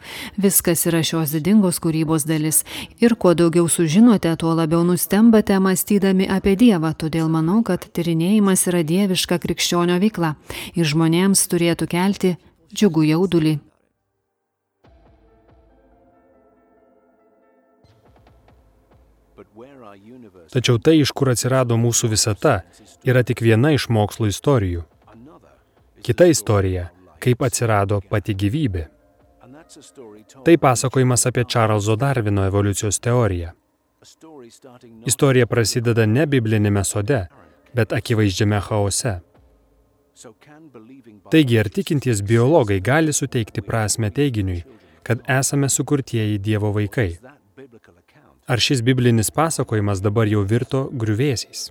Viskas 0.40 0.86
yra 0.88 1.02
šios 1.04 1.36
didingos 1.36 1.82
kūrybos 1.84 2.24
dalis. 2.24 2.62
Ir 3.04 3.18
kuo 3.20 3.34
daugiau 3.36 3.68
sužinote, 3.68 4.32
tuo 4.40 4.56
labiau 4.56 4.80
nustembate 4.80 5.60
mąstydami 5.60 6.24
apie 6.24 6.56
Dievą. 6.56 6.94
Todėl 6.96 7.28
manau, 7.28 7.60
kad 7.60 7.84
tyrinėjimas 7.84 8.64
yra 8.72 8.80
dieviška 8.80 9.36
krikščionio 9.44 10.00
veikla 10.00 10.38
ir 10.72 10.88
žmonėms 10.88 11.44
turėtų 11.52 11.92
kelti 11.92 12.36
džiugų 12.72 13.10
jaudulį. 13.12 13.58
Tačiau 20.56 20.78
tai, 20.80 21.02
iš 21.04 21.10
kur 21.12 21.28
atsirado 21.28 21.76
mūsų 21.76 22.08
visata, 22.14 22.62
yra 23.04 23.20
tik 23.28 23.42
viena 23.44 23.74
iš 23.76 23.90
mokslo 23.92 24.24
istorijų. 24.30 24.86
Kita 26.00 26.24
istorija- 26.32 26.86
kaip 27.22 27.42
atsirado 27.44 28.00
pati 28.00 28.32
gyvybė. 28.34 28.86
Tai 30.44 30.56
pasakojimas 30.56 31.26
apie 31.26 31.44
Čarlzo 31.44 31.96
Darvino 31.96 32.46
evoliucijos 32.48 33.00
teoriją. 33.00 33.52
Istorija 35.06 35.46
prasideda 35.46 36.06
ne 36.06 36.26
biblinėme 36.26 36.84
sode, 36.84 37.28
bet 37.74 37.92
akivaizdžiame 37.92 38.60
chaose. 38.60 39.20
Taigi, 41.30 41.58
ar 41.58 41.68
tikinties 41.68 42.22
biologai 42.22 42.80
gali 42.80 43.12
suteikti 43.12 43.60
prasme 43.60 44.10
teiginiui, 44.10 44.64
kad 45.02 45.18
esame 45.28 45.68
sukurtieji 45.68 46.38
Dievo 46.38 46.72
vaikai? 46.72 47.35
Ar 48.46 48.60
šis 48.62 48.78
biblinis 48.82 49.30
pasakojimas 49.34 49.98
dabar 49.98 50.28
jau 50.30 50.44
virto 50.46 50.84
griuvėsiais? 50.94 51.64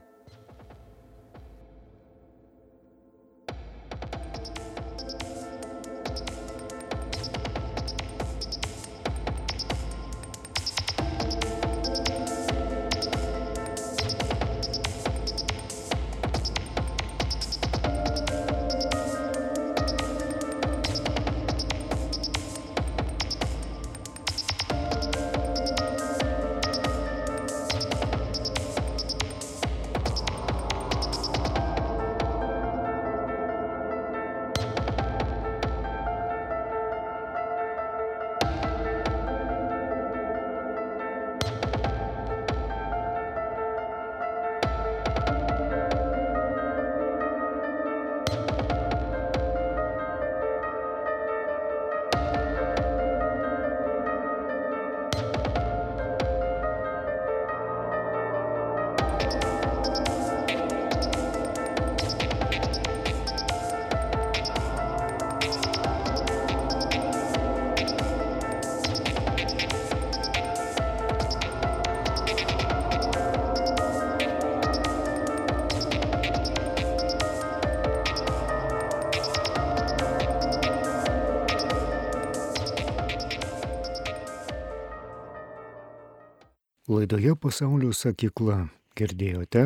Laidoje 87.16 87.36
pasaulio 87.40 87.94
sakykla 87.96 88.56
girdėjote 89.00 89.62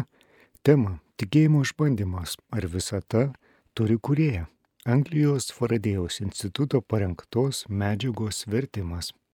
temą 0.62 0.92
Tikėjimo 1.18 1.64
išbandymas 1.66 2.36
ar 2.54 2.68
visata 2.70 3.24
turi 3.74 3.96
kurėją. 3.98 4.44
Anglijos 4.86 5.50
Faradėjaus 5.58 6.20
instituto 6.22 6.84
parengtos 6.86 7.64
medžiagos 7.82 8.44
vertimas. 8.54 9.10